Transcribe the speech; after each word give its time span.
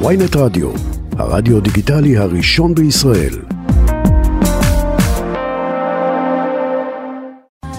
ויינט 0.00 0.36
רדיו, 0.36 0.70
הרדיו 1.12 1.60
דיגיטלי 1.60 2.16
הראשון 2.16 2.74
בישראל. 2.74 3.38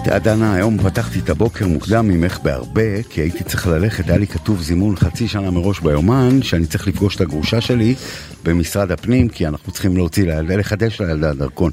תראה 0.04 0.18
דנה, 0.18 0.54
היום 0.54 0.78
פתחתי 0.78 1.18
את 1.18 1.30
הבוקר 1.30 1.66
מוקדם 1.66 2.08
ממך 2.08 2.38
בהרבה, 2.42 3.02
כי 3.02 3.20
הייתי 3.20 3.44
צריך 3.44 3.66
ללכת, 3.66 4.08
היה 4.08 4.18
לי 4.18 4.26
כתוב 4.26 4.62
זימון 4.62 4.96
חצי 4.96 5.28
שנה 5.28 5.50
מראש 5.50 5.80
ביומן, 5.80 6.42
שאני 6.42 6.66
צריך 6.66 6.88
לפגוש 6.88 7.16
את 7.16 7.20
הגרושה 7.20 7.60
שלי 7.60 7.94
במשרד 8.44 8.90
הפנים, 8.90 9.28
כי 9.28 9.46
אנחנו 9.46 9.72
צריכים 9.72 9.96
להוציא 9.96 10.24
לילדה, 10.24 10.56
לחדש 10.56 11.00
לילדה 11.00 11.34
דרכון. 11.34 11.70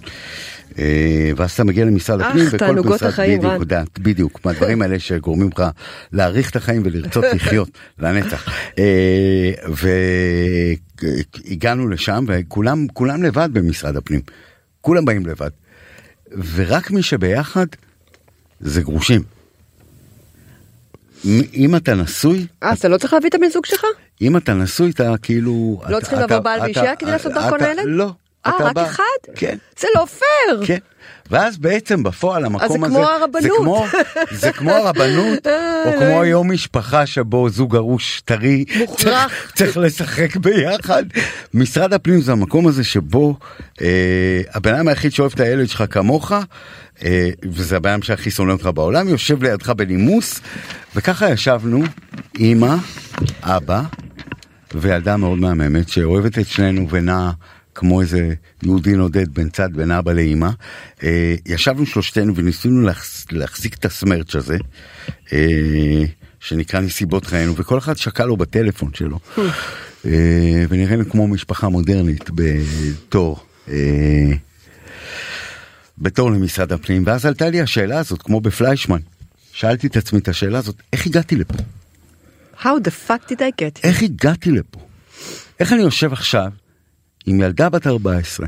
אה, 0.79 1.31
ואז 1.35 1.51
אתה 1.51 1.63
מגיע 1.63 1.85
למשרד 1.85 2.21
הפנים, 2.21 2.47
אך, 2.47 2.55
תענוגות 2.55 3.01
החיים, 3.01 3.37
בדיוק, 3.39 3.53
רן. 3.53 3.59
יודעת, 3.59 3.99
בדיוק, 3.99 4.45
מהדברים 4.45 4.81
האלה 4.81 4.99
שגורמים 4.99 5.49
לך 5.53 5.63
להעריך 6.11 6.49
את 6.49 6.55
החיים 6.55 6.81
ולרצות 6.85 7.25
לחיות 7.35 7.69
לנצח. 7.99 8.49
אה, 8.79 9.51
והגענו 11.47 11.87
לשם, 11.87 12.25
וכולם 12.27 12.87
כולם 12.87 13.23
לבד 13.23 13.49
במשרד 13.53 13.95
הפנים, 13.95 14.21
כולם 14.81 15.05
באים 15.05 15.25
לבד. 15.25 15.49
ורק 16.53 16.91
מי 16.91 17.03
שביחד 17.03 17.65
זה 18.59 18.81
גרושים. 18.81 19.21
אם 21.53 21.75
אתה 21.75 21.95
נשוי, 21.95 22.47
אה, 22.63 22.71
אז 22.71 22.77
אתה 22.77 22.87
לא 22.87 22.97
צריך 22.97 23.13
להביא 23.13 23.29
את 23.29 23.35
הבן 23.35 23.49
זוג 23.49 23.65
שלך? 23.65 23.83
אם 24.21 24.37
אתה 24.37 24.53
נשוי 24.53 24.91
אתה 24.91 25.13
כאילו... 25.21 25.81
לא 25.89 25.99
צריכים 25.99 26.19
לבוא 26.19 26.39
בעל 26.39 26.61
ואישה 26.61 26.95
כדי 26.99 27.11
לעשות 27.11 27.33
דרכון 27.33 27.59
לילד? 27.59 27.83
לא. 27.85 28.11
אה, 28.45 28.51
רק 28.59 28.73
בא- 28.75 28.85
אחד? 28.85 29.03
כן. 29.35 29.57
זה 29.79 29.87
לא 29.95 30.05
פייר. 30.05 30.65
כן. 30.65 30.77
ואז 31.31 31.57
בעצם 31.57 32.03
בפועל 32.03 32.45
המקום 32.45 32.83
הזה, 32.83 32.95
כמו 32.95 33.09
הרבנות. 33.09 33.41
זה 33.43 33.49
כמו, 33.57 33.85
זה 34.31 34.51
כמו 34.51 34.71
הרבנות, 34.71 35.47
או 35.47 35.51
אה, 35.91 35.93
כמו. 35.99 36.25
יום 36.25 36.51
משפחה 36.51 37.05
שבו 37.05 37.49
זוג 37.49 37.71
גרוש 37.71 38.21
טרי. 38.25 38.65
צריך, 38.97 39.51
צריך 39.55 39.77
לשחק 39.77 40.35
ביחד. 40.35 41.03
משרד 41.53 41.93
הפנים 41.93 42.21
זה 42.21 42.31
המקום 42.31 42.67
הזה 42.67 42.83
שבו 42.83 43.35
אה, 43.81 44.41
הבן 44.53 44.75
אדם 44.75 44.87
היחיד 44.87 45.11
שאוהב 45.11 45.31
את 45.35 45.39
הילד 45.39 45.69
שלך 45.69 45.83
כמוך, 45.89 46.31
אה, 47.03 47.29
וזה 47.51 47.77
הבן 47.77 47.89
אדם 47.89 48.01
שהכי 48.01 48.31
שונא 48.31 48.51
אותך 48.51 48.69
בעולם, 48.73 49.09
יושב 49.09 49.43
לידך 49.43 49.69
בנימוס, 49.69 50.39
וככה 50.95 51.29
ישבנו, 51.31 51.83
אמא, 52.39 52.75
אבא, 53.43 53.81
וילדה 54.75 55.17
מאוד 55.17 55.39
מהממת 55.39 55.89
שאוהבת 55.89 56.39
את 56.39 56.47
שנינו 56.47 56.87
ונעה 56.89 57.31
כמו 57.75 58.01
איזה 58.01 58.33
יהודי 58.63 58.91
נודד 58.91 59.33
בין 59.33 59.49
צד 59.49 59.69
בין 59.73 59.91
אבא 59.91 60.13
לאמא. 60.13 60.49
אה, 61.03 61.35
ישבנו 61.45 61.85
שלושתנו 61.85 62.35
וניסינו 62.35 62.81
להחז, 62.81 63.25
להחזיק 63.31 63.73
את 63.73 63.85
הסמרץ' 63.85 64.35
הזה, 64.35 64.57
אה, 65.33 66.03
שנקרא 66.39 66.79
נסיבות 66.79 67.25
חיינו, 67.25 67.55
וכל 67.55 67.77
אחד 67.77 67.97
שקע 67.97 68.25
לו 68.25 68.37
בטלפון 68.37 68.91
שלו. 68.93 69.19
אה, 70.05 70.65
ונראינו 70.69 71.09
כמו 71.09 71.27
משפחה 71.27 71.69
מודרנית 71.69 72.29
בתור. 72.35 73.45
אה, 73.69 74.31
בתור 75.97 76.31
למשרד 76.31 76.71
הפנים, 76.73 77.03
ואז 77.05 77.25
עלתה 77.25 77.49
לי 77.49 77.61
השאלה 77.61 77.99
הזאת, 77.99 78.21
כמו 78.21 78.41
בפליישמן. 78.41 78.99
שאלתי 79.53 79.87
את 79.87 79.97
עצמי 79.97 80.19
את 80.19 80.27
השאלה 80.27 80.57
הזאת, 80.57 80.75
איך 80.93 81.05
הגעתי 81.05 81.35
לפה? 81.35 81.53
How 82.59 82.65
the 82.65 83.09
fuck 83.09 83.29
did 83.29 83.35
I 83.35 83.61
get 83.61 83.77
here? 83.77 83.83
איך 83.83 84.03
הגעתי 84.03 84.51
לפה? 84.51 84.79
איך 85.59 85.73
אני 85.73 85.81
יושב 85.81 86.13
עכשיו 86.13 86.51
עם 87.25 87.41
ילדה 87.41 87.69
בת 87.69 87.87
14 87.87 88.47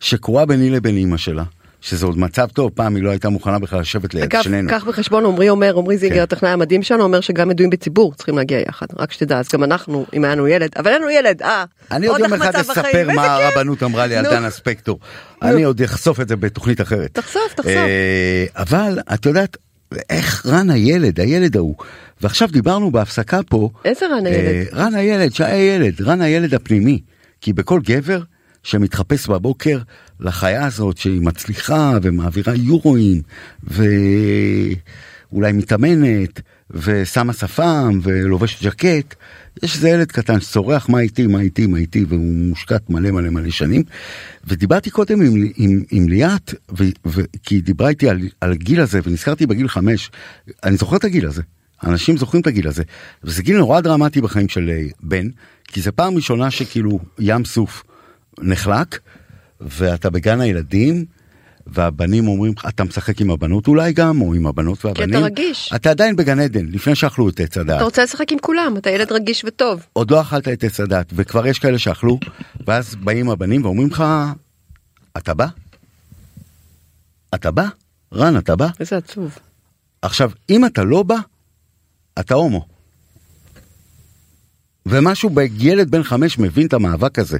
שקרועה 0.00 0.46
ביני 0.46 0.70
לבין 0.70 0.96
אימא 0.96 1.16
שלה, 1.16 1.44
שזה 1.80 2.06
עוד 2.06 2.18
מצב 2.18 2.48
טוב, 2.48 2.70
פעם 2.74 2.96
היא 2.96 3.04
לא 3.04 3.10
הייתה 3.10 3.28
מוכנה 3.28 3.58
בכלל 3.58 3.80
לשבת 3.80 4.14
ליד 4.14 4.24
אגב, 4.24 4.42
שנינו. 4.42 4.70
קח 4.70 4.84
בחשבון, 4.84 5.26
עמרי 5.26 5.48
אומר, 5.48 5.78
עמרי 5.78 5.98
זיגר, 5.98 6.14
כן. 6.14 6.22
הטכנאי 6.22 6.50
המדהים 6.50 6.82
שלנו, 6.82 7.02
אומר 7.02 7.20
שגם 7.20 7.50
ידועים 7.50 7.70
בציבור 7.70 8.14
צריכים 8.14 8.36
להגיע 8.38 8.60
יחד. 8.60 8.86
רק 8.98 9.12
שתדע, 9.12 9.38
אז 9.38 9.48
גם 9.52 9.64
אנחנו, 9.64 10.06
אם 10.14 10.24
היה 10.24 10.34
לנו 10.34 10.48
ילד, 10.48 10.70
אבל 10.76 10.90
אין 10.90 11.02
לנו 11.02 11.10
ילד, 11.10 11.42
אה. 11.42 11.64
אני 11.90 12.06
עוד 12.06 12.20
יום 12.20 12.34
אחד 12.34 12.56
אספר 12.56 13.08
מה. 13.14 13.36
הרבנות 13.36 13.82
אמרה 13.82 14.06
לי 14.06 14.16
על. 14.16 14.24
דנה 14.24 14.50
ספקטור. 14.50 14.98
אני 15.42 15.62
עוד 15.62 15.82
אחשוף 15.82 16.20
את 16.20 16.28
זה 16.28 16.36
בתוכנית 16.36 16.80
אחרת. 16.80 17.10
תחשוף, 17.12 17.54
תחשוף. 17.54 17.76
אה, 17.76 18.44
אבל 18.56 18.98
את 19.14 19.26
יודעת, 19.26 19.56
איך 20.10 20.46
רן 20.46 20.70
הילד, 20.70 21.20
הילד 21.20 21.56
ההוא. 21.56 21.74
ועכשיו 22.20 22.48
דיברנו 22.48 22.90
בהפסקה 22.90 23.40
פה. 23.42 23.70
איזה 23.84 24.06
רן 24.06 24.26
הילד? 24.26 24.54
אה, 24.54 24.64
רן 24.72 24.94
הילד, 24.94 25.34
שהיה 25.34 25.74
ילד, 25.74 26.02
רן 26.02 26.20
הילד 26.20 26.54
הפנימי. 26.54 27.00
כי 27.40 27.52
בכל 27.52 27.80
גבר 27.84 28.22
שמתחפש 28.62 29.28
בבוקר 29.28 29.78
לחיה 30.20 30.66
הזאת 30.66 30.96
שהיא 30.96 31.20
מצליחה 31.20 31.98
ומעבירה 32.02 32.54
יורואים 32.54 33.22
ואולי 33.62 35.52
מתאמנת 35.52 36.40
ושמה 36.70 37.32
שפם 37.32 38.00
ולובשת 38.02 38.62
ז'קט, 38.62 39.14
יש 39.62 39.74
איזה 39.74 39.88
ילד 39.88 40.12
קטן 40.12 40.40
שצורח 40.40 40.88
מה 40.88 41.00
איתי, 41.00 41.26
מה 41.26 41.40
איתי, 41.40 41.66
מה 41.66 41.78
איתי, 41.78 42.04
והוא 42.08 42.34
מושקט 42.34 42.90
מלא 42.90 43.10
מלא 43.10 43.30
מלא 43.30 43.50
שנים. 43.50 43.82
ודיברתי 44.44 44.90
קודם 44.90 45.20
עם, 45.22 45.48
עם, 45.56 45.82
עם 45.90 46.08
ליאת, 46.08 46.54
ו, 46.78 46.84
ו, 47.06 47.20
כי 47.42 47.54
היא 47.54 47.62
דיברה 47.62 47.88
איתי 47.88 48.08
על, 48.08 48.20
על 48.40 48.52
הגיל 48.52 48.80
הזה, 48.80 49.00
ונזכרתי 49.04 49.46
בגיל 49.46 49.68
חמש, 49.68 50.10
אני 50.64 50.76
זוכר 50.76 50.96
את 50.96 51.04
הגיל 51.04 51.26
הזה. 51.26 51.42
אנשים 51.84 52.16
זוכרים 52.16 52.40
את 52.40 52.46
הגיל 52.46 52.68
הזה, 52.68 52.82
וזה 53.24 53.42
גיל 53.42 53.58
נורא 53.58 53.80
דרמטי 53.80 54.20
בחיים 54.20 54.48
של 54.48 54.70
אה, 54.70 54.86
בן, 55.00 55.28
כי 55.72 55.80
זה 55.80 55.92
פעם 55.92 56.16
ראשונה 56.16 56.50
שכאילו 56.50 56.98
ים 57.18 57.44
סוף 57.44 57.84
נחלק, 58.38 58.98
ואתה 59.60 60.10
בגן 60.10 60.40
הילדים, 60.40 61.04
והבנים 61.66 62.28
אומרים 62.28 62.52
לך, 62.56 62.66
אתה 62.68 62.84
משחק 62.84 63.20
עם 63.20 63.30
הבנות 63.30 63.68
אולי 63.68 63.92
גם, 63.92 64.20
או 64.20 64.34
עם 64.34 64.46
הבנות 64.46 64.84
והבנים. 64.84 65.24
רגיש. 65.24 65.72
אתה 65.76 65.90
עדיין 65.90 66.16
בגן 66.16 66.40
עדן, 66.40 66.66
לפני 66.66 66.94
שאכלו 66.94 67.28
את 67.28 67.40
עץ 67.40 67.58
הדעת. 67.58 67.76
אתה 67.76 67.84
רוצה 67.84 68.04
לשחק 68.04 68.32
עם 68.32 68.38
כולם, 68.38 68.74
אתה 68.76 68.90
ילד 68.90 69.12
רגיש 69.12 69.44
וטוב. 69.46 69.86
עוד 69.92 70.10
לא 70.10 70.20
אכלת 70.20 70.48
את 70.48 70.64
עץ 70.64 70.80
הדת, 70.80 71.12
וכבר 71.12 71.46
יש 71.46 71.58
כאלה 71.58 71.78
שאכלו, 71.78 72.18
ואז 72.66 72.94
באים 72.94 73.30
הבנים 73.30 73.64
ואומרים 73.64 73.88
לך, 73.88 74.04
אתה 75.16 75.34
בא? 75.34 75.46
אתה 77.34 77.50
בא? 77.50 77.68
רן, 78.14 78.36
אתה 78.36 78.56
בא? 78.56 78.68
איזה 78.80 78.96
עצוב. 78.96 79.38
עכשיו, 80.02 80.30
אם 80.50 80.66
אתה 80.66 80.84
לא 80.84 81.02
בא, 81.02 81.16
אתה 82.18 82.34
הומו. 82.34 82.77
ומשהו 84.86 85.30
בילד 85.30 85.90
בן 85.90 86.02
חמש 86.02 86.38
מבין 86.38 86.66
את 86.66 86.72
המאבק 86.72 87.18
הזה. 87.18 87.38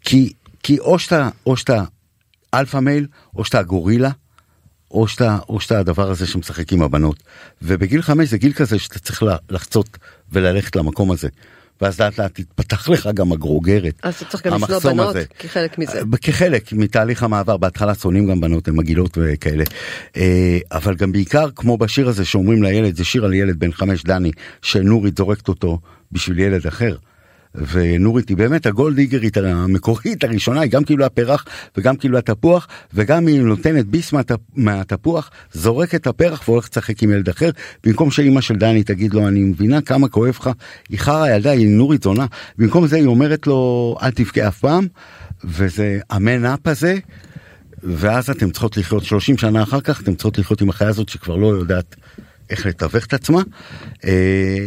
כי, 0.00 0.32
כי 0.62 0.78
או 0.78 0.98
שאתה, 0.98 1.28
או 1.46 1.56
שאתה 1.56 1.84
alpha 2.54 2.78
male, 2.78 3.06
או 3.36 3.44
שאתה 3.44 3.62
גורילה, 3.62 4.10
או 4.90 5.08
שאתה, 5.08 5.38
או 5.48 5.60
שאתה 5.60 5.78
הדבר 5.78 6.10
הזה 6.10 6.26
שמשחק 6.26 6.72
עם 6.72 6.82
הבנות. 6.82 7.22
ובגיל 7.62 8.02
חמש 8.02 8.28
זה 8.28 8.38
גיל 8.38 8.52
כזה 8.52 8.78
שאתה 8.78 8.98
צריך 8.98 9.22
לחצות 9.50 9.98
וללכת 10.32 10.76
למקום 10.76 11.10
הזה. 11.10 11.28
ואז 11.80 12.00
לאט 12.00 12.20
לאט 12.20 12.34
תתפתח 12.34 12.88
לך 12.88 13.08
גם 13.14 13.32
הגרוגרת. 13.32 13.94
אז 14.02 14.14
אתה 14.14 14.24
צריך 14.24 14.46
גם 14.46 14.54
לשנוא 14.54 14.78
בנות 14.78 15.08
הזה. 15.08 15.24
כחלק 15.38 15.78
מזה. 15.78 15.98
אה, 15.98 16.02
כחלק 16.22 16.72
מתהליך 16.72 17.22
המעבר, 17.22 17.56
בהתחלה 17.56 17.94
שונאים 17.94 18.30
גם 18.30 18.40
בנות, 18.40 18.68
הן 18.68 18.76
מגעילות 18.76 19.18
וכאלה. 19.20 19.64
אה, 20.16 20.58
אבל 20.72 20.94
גם 20.94 21.12
בעיקר, 21.12 21.50
כמו 21.56 21.78
בשיר 21.78 22.08
הזה 22.08 22.24
שאומרים 22.24 22.62
לילד, 22.62 22.96
זה 22.96 23.04
שיר 23.04 23.24
על 23.24 23.34
ילד 23.34 23.58
בן 23.58 23.72
חמש, 23.72 24.02
דני, 24.04 24.30
שנורית 24.62 25.16
זורקת 25.16 25.48
אותו 25.48 25.78
בשביל 26.12 26.38
ילד 26.38 26.66
אחר. 26.66 26.96
ונורית 27.54 28.28
היא 28.28 28.36
באמת 28.36 28.66
הגולדיגרית 28.66 29.36
המקורית 29.36 30.24
הראשונה, 30.24 30.60
היא 30.60 30.70
גם 30.70 30.84
כאילו 30.84 31.04
הפרח 31.04 31.44
וגם 31.76 31.96
כאילו 31.96 32.18
התפוח, 32.18 32.68
וגם 32.94 33.26
היא 33.26 33.40
נותנת 33.40 33.86
ביס 33.86 34.12
מהתפ... 34.12 34.36
מהתפוח, 34.54 35.30
זורקת 35.52 35.94
את 35.94 36.06
הפרח 36.06 36.48
והולכת 36.48 36.76
לשחק 36.76 37.02
עם 37.02 37.10
ילד 37.10 37.28
אחר, 37.28 37.50
במקום 37.84 38.10
שאימא 38.10 38.40
של 38.40 38.56
דני 38.56 38.84
תגיד 38.84 39.14
לו, 39.14 39.28
אני 39.28 39.40
מבינה 39.40 39.80
כמה 39.80 40.08
כואב 40.08 40.36
לך, 40.40 40.50
היא 40.88 40.98
חרא 40.98 41.28
ילדה, 41.28 41.50
היא 41.50 41.68
נורית 41.68 42.02
זונה, 42.02 42.26
במקום 42.58 42.86
זה 42.86 42.96
היא 42.96 43.06
אומרת 43.06 43.46
לו, 43.46 43.96
אל 44.02 44.10
תבכה 44.10 44.48
אף 44.48 44.58
פעם, 44.58 44.86
וזה 45.44 45.98
אמן 46.16 46.44
אפ 46.44 46.66
הזה, 46.66 46.98
ואז 47.82 48.30
אתם 48.30 48.50
צריכות 48.50 48.76
לחיות 48.76 49.04
30 49.04 49.38
שנה 49.38 49.62
אחר 49.62 49.80
כך, 49.80 50.00
אתם 50.00 50.14
צריכות 50.14 50.38
לחיות 50.38 50.60
עם 50.60 50.68
החיה 50.68 50.88
הזאת 50.88 51.08
שכבר 51.08 51.36
לא 51.36 51.46
יודעת 51.46 51.96
איך 52.50 52.66
לתווך 52.66 53.06
את 53.06 53.14
עצמה. 53.14 53.42
אה, 54.04 54.10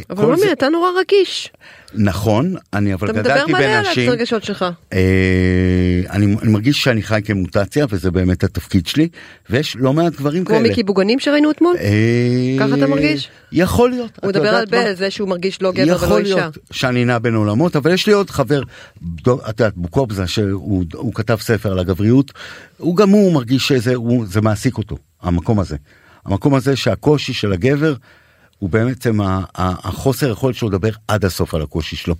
אבל 0.09 0.25
ממי, 0.25 0.38
זה- 0.38 0.52
אתה 0.52 0.69
נורא 0.69 0.90
רגיש. 1.00 1.52
נכון, 1.94 2.55
אני 2.73 2.94
אבל 2.94 3.09
אתה 3.09 3.20
מדבר 3.20 3.34
גדלתי 3.35 3.52
מלא 3.52 3.61
בין 3.61 3.70
על 3.70 3.85
אנשים, 3.85 4.09
הרגשות 4.09 4.44
שלך. 4.44 4.66
אה, 4.94 5.00
אני, 6.09 6.35
אני 6.41 6.52
מרגיש 6.52 6.84
שאני 6.84 7.03
חי 7.03 7.22
כמוטציה 7.26 7.85
וזה 7.90 8.11
באמת 8.11 8.44
התפקיד 8.44 8.88
שלי, 8.88 9.08
ויש 9.50 9.76
לא 9.79 9.94
מעט 9.94 10.14
דברים 10.14 10.46
כמו 10.46 10.55
כאלה. 10.55 10.67
מיקי 10.70 10.84
בוגנים 10.84 11.20
שראינו 11.20 11.52
אתמול? 11.52 11.76
אה, 11.79 12.55
ככה 12.59 12.76
אתה 12.76 12.88
מרגיש? 12.88 13.29
יכול 13.52 13.90
להיות. 13.90 14.20
הוא 14.22 14.29
מדבר 14.29 14.50
על 14.50 14.66
מה? 14.72 14.84
בל, 14.84 14.94
זה 14.96 15.11
שהוא 15.11 15.29
מרגיש 15.29 15.61
לא 15.61 15.72
גבר 15.72 15.84
ולא 15.84 15.91
יכול 15.96 16.22
אישה. 16.22 16.35
להיות 16.35 16.58
שאני 16.72 17.05
נע 17.05 17.20
בין 17.20 17.35
עולמות, 17.35 17.76
אבל 17.76 17.94
יש 17.94 18.08
לי 18.08 18.14
עוד 18.14 18.29
חבר, 18.29 18.61
דו- 19.02 19.40
את 19.50 19.59
יודעת, 19.59 19.73
בוקובזה, 19.78 20.28
שהוא 20.28 20.85
הוא 20.94 21.14
כתב 21.14 21.38
ספר 21.41 21.72
על 21.72 21.79
הגבריות, 21.79 22.32
הוא 22.78 22.96
גם 22.97 23.09
הוא 23.09 23.34
מרגיש 23.34 23.67
שזה 23.67 23.96
הוא, 23.96 24.26
מעסיק 24.41 24.78
אותו, 24.78 24.97
המקום 25.22 25.59
הזה. 25.59 25.76
המקום 26.26 26.56
הזה 26.56 26.76
שהקושי 26.76 27.34
של 27.34 27.53
הגבר 27.53 27.94
הוא 28.59 28.70
בעצם 28.70 29.20
החוסר 29.56 30.29
יכולת 30.32 30.56
שלו 30.56 30.70
לדבר 30.70 30.90
עד 31.08 31.26
הסוף 31.26 31.53
על 31.53 31.62
הקושי 31.62 31.96
שלו. 31.96 32.16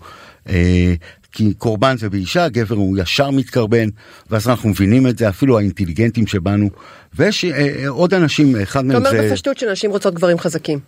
אה, 0.50 0.94
כי 1.32 1.54
קורבן 1.54 1.98
זה 1.98 2.10
באישה, 2.10 2.44
הגבר 2.46 2.76
הוא 2.76 2.98
ישר 2.98 3.30
מתקרבן, 3.30 3.90
ואז 4.30 4.50
אנחנו 4.50 4.70
מבינים 4.70 5.08
את 5.08 5.18
זה, 5.18 5.30
אפילו 5.30 5.58
האינטליגנטים 5.58 6.28
שבנו. 6.28 6.70
ויש 7.16 7.46
אה, 7.46 7.52
אה, 7.52 7.90
עוד 7.90 8.14
אנשים, 8.14 8.56
אחד 8.62 8.80
אתה 8.80 8.88
מהם 8.88 8.98
אומר 8.98 9.12
זה... 9.12 9.30
בפשטות 9.30 9.58
שנשים 9.58 9.92
רוצות 9.92 10.14
גברים 10.14 10.40
חזקים. 10.40 10.80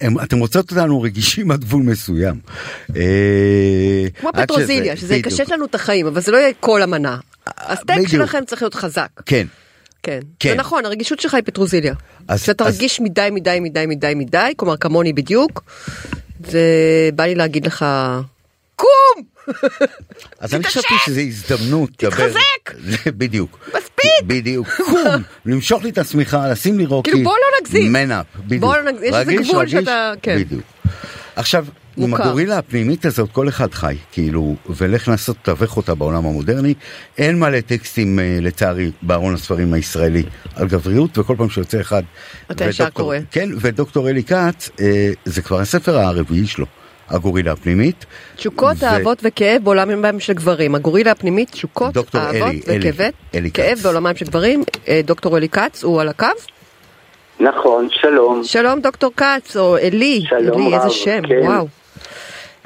הם- 0.00 0.20
אתם 0.22 0.38
רוצות 0.38 0.70
אותנו 0.70 1.02
רגישים 1.02 1.50
עד 1.50 1.60
גבול 1.64 1.82
מסוים. 1.82 2.40
כמו 4.20 4.30
פטרוזיליה, 4.32 4.96
שזה. 4.96 5.16
יקשט 5.16 5.48
לנו 5.50 5.64
את 5.64 5.74
החיים, 5.74 6.06
אבל 6.06 6.20
זה 6.20 6.32
לא 6.32 6.36
יהיה 6.36 6.52
כל 6.60 6.82
המנה. 6.82 7.18
הסטייק. 7.46 8.08
שלכם 8.08 8.38
צריך 8.46 8.62
להיות 8.62 8.74
חזק. 8.74 9.08
כן. 9.26 9.46
כן. 10.02 10.20
כן. 10.40 10.48
זה 10.48 10.54
נכון, 10.54 10.84
הרגישות 10.84 11.20
שלך 11.20 11.34
היא 11.34 11.42
פטרוזיליה. 11.46 11.94
אז- 12.28 12.42
כשאתה 12.42 12.64
אז- 12.66 12.76
רגיש 12.76 13.00
מדי 13.00 13.28
מדי 13.32 13.58
מדי 13.60 13.84
מדי 13.88 14.12
מדי, 14.16 14.52
כלומר 14.56 14.76
כמוני 14.76 15.12
בדיוק, 15.12 15.62
זה 16.46 16.60
בא 17.14 17.24
לי 17.24 17.34
להגיד 17.34 17.66
לך, 17.66 17.84
קום! 18.76 19.22
אז 20.40 20.54
אני 20.54 20.64
חשבתי 20.64 20.94
שזו 21.06 21.20
הזדמנות. 21.20 21.90
תתחזק! 21.96 22.38
לדבר- 22.78 23.12
בדיוק. 23.18 23.58
מספיק! 23.68 24.10
בדיוק. 24.26 24.68
קום, 24.86 25.22
למשוך 25.46 25.82
לי 25.84 25.90
את 25.90 25.98
השמיכה, 25.98 26.48
לשים 26.48 26.78
לי 26.78 26.86
רוקי. 26.86 27.10
כאילו, 27.10 27.24
בוא 27.24 27.32
לא 27.38 27.58
נגזים. 27.60 27.92
מנאפ, 27.92 28.26
בדיוק. 28.46 28.60
בוא 28.60 28.76
לא 28.76 28.82
נגזים, 28.92 29.08
יש 29.08 29.14
איזה 29.14 29.34
גבול 29.36 29.68
שאתה- 29.68 30.12
כן. 30.22 30.38
בדיוק. 30.38 30.62
עכשיו, 31.36 31.66
עם 31.96 32.10
מוכר. 32.10 32.22
הגורילה 32.22 32.58
הפנימית 32.58 33.04
הזאת 33.04 33.32
כל 33.32 33.48
אחד 33.48 33.74
חי, 33.74 33.96
כאילו, 34.12 34.54
ולך 34.70 35.08
לנסות 35.08 35.36
לתווך 35.42 35.76
אותה 35.76 35.94
בעולם 35.94 36.26
המודרני. 36.26 36.74
אין 37.18 37.38
מלא 37.38 37.60
טקסטים, 37.60 38.18
אה, 38.18 38.38
לצערי, 38.40 38.90
בארון 39.02 39.34
הספרים 39.34 39.72
הישראלי 39.72 40.22
על 40.56 40.68
גבריות, 40.68 41.18
וכל 41.18 41.34
פעם 41.38 41.50
שיוצא 41.50 41.80
אחד... 41.80 42.02
אתה 42.50 42.64
ישר 42.64 42.90
קורא. 42.90 43.16
כן, 43.30 43.48
ודוקטור 43.60 44.08
אלי 44.08 44.24
כץ, 44.24 44.70
אה, 44.80 45.10
זה 45.24 45.42
כבר 45.42 45.60
הספר 45.60 45.98
הרביעי 45.98 46.46
שלו, 46.46 46.66
הגורילה 47.08 47.52
הפנימית. 47.52 48.06
תשוקות, 48.36 48.76
ו- 48.82 48.86
אהבות 48.86 49.18
וכאב 49.22 49.64
בעולמם 49.64 50.20
של 50.20 50.32
גברים. 50.32 50.74
הגורילה 50.74 51.10
הפנימית, 51.10 51.50
תשוקות, 51.50 51.96
אהבות 51.96 52.14
אלי, 52.14 52.60
אלי, 52.68 52.90
וכאב, 52.90 53.10
אלי 53.34 53.50
כאב. 53.50 53.78
בעולמם 53.82 54.16
של 54.16 54.24
גברים. 54.26 54.64
אה, 54.88 55.00
דוקטור 55.04 55.36
אלי 55.36 55.48
כץ, 55.48 55.84
הוא 55.84 56.00
על 56.00 56.08
הקו? 56.08 56.26
נכון, 57.40 57.88
שלום. 57.92 58.44
שלום 58.44 58.80
דוקטור 58.80 59.12
כץ, 59.16 59.56
או 59.56 59.78
אלי. 59.78 60.24
שלום 60.28 60.62
אלי, 60.62 60.74
איזה 60.74 60.86
רב, 60.86 60.90
שם, 60.90 61.20
כן. 61.28 61.34
וואו. 61.42 61.68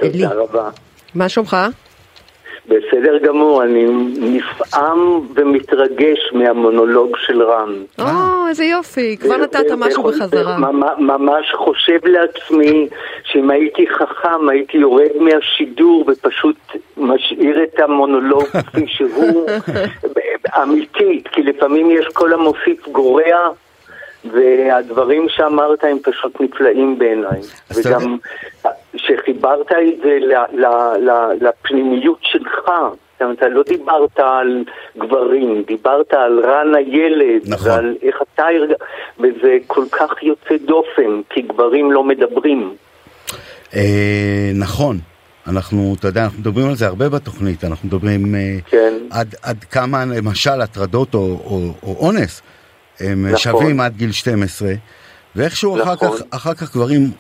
אלי, 0.03 0.13
תודה 0.13 0.35
רבה. 0.35 0.71
מה 1.15 1.29
שלומך? 1.29 1.57
בסדר 2.67 3.19
גמור, 3.19 3.63
אני 3.63 3.85
נפעם 4.21 5.21
ומתרגש 5.35 6.19
מהמונולוג 6.33 7.17
של 7.27 7.43
רם. 7.43 7.75
או, 7.99 8.05
איזה 8.49 8.65
יופי, 8.65 9.17
כבר 9.21 9.37
נתת 9.37 9.71
משהו 9.79 10.03
בחזרה. 10.03 10.59
ממ- 10.59 11.07
ממש 11.07 11.53
חושב 11.57 11.99
לעצמי 12.07 12.89
שאם 13.25 13.51
הייתי 13.51 13.85
חכם 13.99 14.49
הייתי 14.49 14.79
יורד 14.79 15.11
מהשידור 15.21 16.05
ופשוט 16.09 16.57
משאיר 16.97 17.63
את 17.63 17.81
המונולוג 17.81 18.45
כפי 18.67 18.85
שהוא 18.87 19.47
אמיתית, 20.63 21.29
כי 21.29 21.43
לפעמים 21.43 21.91
יש 21.91 22.07
כל 22.13 22.33
המוסיף 22.33 22.89
גורע. 22.93 23.49
והדברים 24.33 25.27
שאמרת 25.29 25.85
הם 25.85 25.99
פשוט 26.03 26.41
נפלאים 26.41 26.99
בעיניי. 26.99 27.41
וגם 27.75 28.17
שחיברת 28.97 29.73
את 29.73 30.01
זה 30.03 30.19
ל- 30.21 30.61
ל- 30.61 31.11
ל- 31.11 31.49
לפנימיות 31.49 32.19
שלך. 32.23 32.61
זאת 32.65 33.23
אומרת, 33.23 33.39
אתה 33.39 33.49
לא 33.49 33.63
דיברת 33.63 34.19
על 34.19 34.65
גברים, 34.99 35.63
דיברת 35.67 36.13
על 36.13 36.41
רן 36.45 36.75
הילד, 36.75 37.43
נכון. 37.47 37.71
ועל 37.71 37.97
איך 38.03 38.23
אתה 38.35 38.47
הרגע, 38.47 38.75
וזה 39.19 39.57
כל 39.67 39.85
כך 39.93 40.23
יוצא 40.23 40.55
דופן, 40.67 41.21
כי 41.31 41.43
גברים 41.43 41.93
לא 41.93 42.05
מדברים. 42.05 42.75
אה, 43.75 44.51
נכון. 44.55 44.99
אנחנו, 45.47 45.95
אתה 45.99 46.09
יודע, 46.09 46.25
אנחנו 46.25 46.39
מדברים 46.39 46.69
על 46.69 46.75
זה 46.75 46.87
הרבה 46.87 47.09
בתוכנית, 47.09 47.65
אנחנו 47.65 47.89
מדברים 47.89 48.35
אה, 48.35 48.57
כן. 48.71 48.95
עד, 49.11 49.35
עד 49.43 49.65
כמה 49.65 50.05
למשל 50.05 50.61
הטרדות 50.61 51.15
או, 51.15 51.21
או, 51.21 51.59
או 51.83 51.97
אונס 52.07 52.43
הם 53.01 53.27
נכון. 53.27 53.39
שווים 53.39 53.81
עד 53.81 53.97
גיל 53.97 54.13
12, 54.13 54.73
ואיכשהו 55.37 55.83
אחר, 55.83 55.93
נכון. 55.93 56.09
כך, 56.09 56.23
אחר 56.31 56.55
כך 56.55 56.75
גברים, 56.75 57.11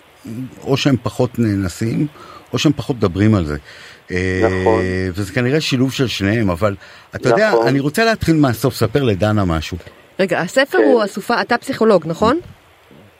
או 0.66 0.76
שהם 0.76 0.96
פחות 1.02 1.30
נאנסים, 1.38 2.06
או 2.52 2.58
שהם 2.58 2.72
פחות 2.72 2.96
מדברים 2.96 3.34
על 3.34 3.44
זה. 3.44 3.56
אה, 4.10 4.40
נכון. 4.44 4.82
וזה 5.14 5.32
כנראה 5.32 5.60
שילוב 5.60 5.92
של 5.92 6.06
שניהם, 6.06 6.50
אבל 6.50 6.74
אתה 7.16 7.28
יודע, 7.28 7.48
נכון. 7.50 7.66
אני 7.66 7.80
רוצה 7.80 8.04
להתחיל 8.04 8.36
מהסוף, 8.36 8.74
ספר 8.74 9.02
לדנה 9.02 9.44
משהו. 9.44 9.76
רגע, 10.20 10.40
הספר 10.40 10.78
כן. 10.78 10.84
הוא 10.84 11.04
אסופה, 11.04 11.40
אתה 11.40 11.58
פסיכולוג, 11.58 12.02
נכון? 12.06 12.40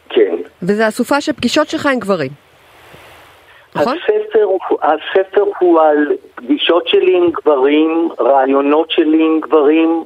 כן. 0.09 0.37
וזה 0.63 0.89
אסופה 0.89 1.21
של 1.21 1.33
פגישות 1.33 1.69
שלך 1.69 1.87
עם 1.87 1.99
גברים. 1.99 2.31
נכון? 3.75 3.97
הספר, 3.97 4.47
הספר 4.83 5.45
הוא 5.59 5.81
על 5.81 6.17
פגישות 6.35 6.89
שלי 6.89 7.17
עם 7.17 7.31
גברים, 7.31 8.09
רעיונות 8.21 8.91
שלי 8.91 9.23
עם 9.23 9.41
גברים, 9.41 10.05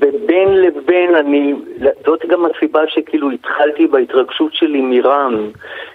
ובין 0.00 0.48
לבין 0.48 1.14
אני, 1.14 1.54
זאת 2.06 2.26
גם 2.28 2.44
הסיבה 2.46 2.80
שכאילו 2.88 3.30
התחלתי 3.30 3.86
בהתרגשות 3.86 4.54
שלי 4.54 4.80
מרם, 4.80 5.50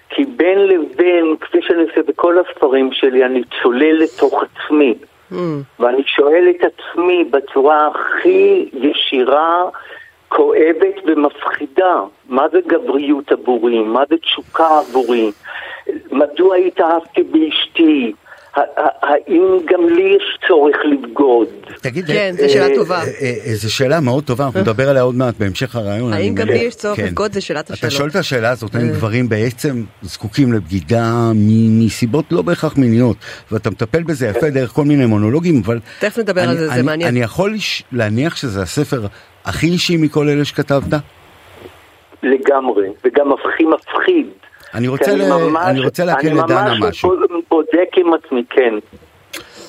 כי 0.10 0.25
בין 0.25 0.60
לבין, 0.60 1.36
כפי 1.42 1.57
שאני 1.62 1.84
עושה 1.84 2.01
בכל 2.07 2.36
הספרים 2.40 2.90
שלי, 2.92 3.25
אני 3.25 3.42
צולל 3.62 4.00
לתוך 4.00 4.44
עצמי. 4.44 4.96
Mm. 5.31 5.36
ואני 5.80 6.04
שואל 6.06 6.48
את 6.50 6.63
עצמי 6.63 7.24
בצורה 7.24 7.88
הכי 7.88 8.69
ישירה, 8.74 9.69
כואבת 10.30 10.95
ומפחידה, 11.06 12.02
מה 12.30 12.50
זה 12.50 12.60
גבריות 12.68 13.31
עבורי? 13.31 13.80
מה 13.80 14.04
זה 14.10 14.18
תשוקה 14.18 14.80
עבורי? 14.80 15.31
מדוע 16.12 16.56
התאהבתי 16.56 17.24
באשתי? 17.24 18.13
האם 18.56 19.44
גם 19.72 19.90
לי 19.90 20.16
יש 20.18 20.38
צורך 20.48 20.75
לבגוד? 20.92 21.48
תגיד, 21.81 22.06
כן, 22.07 22.13
אה, 22.40 22.48
זו 22.48 22.54
שאלה 22.54 22.68
אה, 22.68 22.75
טובה. 22.75 23.00
אה, 23.22 23.56
זו 23.56 23.74
שאלה 23.74 24.00
מאוד 24.00 24.24
טובה, 24.24 24.46
אנחנו 24.46 24.60
נדבר 24.60 24.90
עליה 24.90 25.01
עוד 25.01 25.16
מעט 25.16 25.36
בהמשך 25.40 25.75
הרעיון. 25.75 26.13
האם 26.13 26.36
גם. 26.36 26.48
לי 26.48 26.57
יש 26.57 26.75
צורך 26.75 26.98
כן. 26.98 27.06
לבגוד? 27.06 27.34
זו 27.34 27.46
שאלת 27.46 27.66
אתה 27.66 27.74
השאלות. 27.74 27.94
שואל 27.94 28.10
את 28.10 28.16
השאלה 28.16 28.50
הזאת, 28.50 28.75
האם. 28.75 28.88
גברים 28.90 29.30
בעצם 29.30 29.84
זקוקים 30.01 30.54
לבגידה 30.54 31.31
מסיבות 31.80 32.25
לא 32.31 32.42
בהכרח 32.42 32.78
מיניות, 32.78 33.18
ואתה 33.51 33.69
מטפל 33.69 34.04
בזה 34.04 34.28
יפה 34.28 34.50
דרך 34.50 34.69
כל 34.69 34.84
מיני 34.84 35.06
מונולוגים, 35.06 35.62
אבל... 35.66 35.80
תכף 36.00 36.18
נדבר 36.19 36.42
על 36.50 36.57
זה, 36.57 36.68
זה 36.68 36.74
אני- 36.74 36.81
מעניין. 36.81 37.10
אני 37.10 37.19
יכול 37.19 37.56
להניח 37.92 38.36
שזה 38.36 38.62
הספר 38.62 39.02
הכי 39.45 39.68
אישי 39.68 39.98
מכל 39.98 40.30
אלה 40.30 40.45
שכתבת? 40.45 40.94
לגמרי, 42.24 42.88
וגם 43.06 43.28
הכי 43.34 43.63
מפחיד. 43.66 44.28
אני 44.74 44.88
רוצה 44.88 45.16
ל- 45.16 45.30
ממש- 45.30 45.66
אני 45.66 45.80
רוצה 45.80 46.06
להקריא 46.06 46.33
לדנה 46.33 46.71
אני 46.71 46.80
משהו. 46.89 47.10
ממש 47.10 47.27
בודק 47.50 47.89
עם 47.98 48.13
עצמי, 48.13 48.44
כן. 48.50 48.74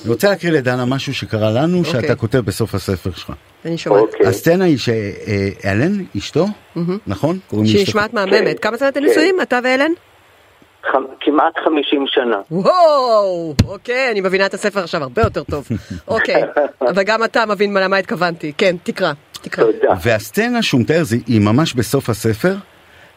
אני 0.05 0.09
רוצה 0.13 0.29
להקריא 0.29 0.51
לדנה 0.51 0.85
משהו 0.85 1.13
שקרה 1.13 1.51
לנו, 1.51 1.77
אוקיי. 1.77 1.91
שאתה 1.91 2.15
כותב 2.15 2.37
בסוף 2.37 2.75
הספר 2.75 3.11
שלך. 3.15 3.31
אני 3.65 3.77
שומעת. 3.77 4.01
אוקיי. 4.01 4.27
הסצנה 4.27 4.65
היא 4.65 4.77
שאלן, 4.77 5.91
אשתו, 6.17 6.45
נכון? 7.07 7.39
קוראים 7.47 7.67
שהיא 7.67 7.81
נשמעת 7.83 8.13
מהממת. 8.13 8.59
כמה 8.59 8.77
זמן 8.77 8.87
אתם 8.87 9.03
נשואים? 9.03 9.41
אתה 9.41 9.59
ואלן? 9.63 9.91
ח- 10.85 10.95
כמעט 11.21 11.53
50 11.65 12.05
שנה. 12.07 12.37
וואו, 12.51 13.53
אוקיי, 13.67 14.11
אני 14.11 14.21
מבינה 14.21 14.45
את 14.45 14.53
הספר 14.53 14.79
עכשיו 14.83 15.03
הרבה 15.03 15.21
יותר 15.21 15.43
טוב. 15.43 15.67
אוקיי, 16.07 16.41
אבל 16.81 17.03
גם 17.03 17.23
אתה 17.23 17.45
מבין 17.45 17.77
למה 17.77 17.97
התכוונתי. 17.97 18.51
כן, 18.57 18.75
תקרא, 18.83 19.11
תקרא. 19.31 19.63
תודה. 19.63 19.93
והסצנה 20.03 20.61
שהוא 20.61 20.81
מתאר 20.81 21.01
היא 21.27 21.41
ממש 21.41 21.73
בסוף 21.73 22.09
הספר. 22.09 22.55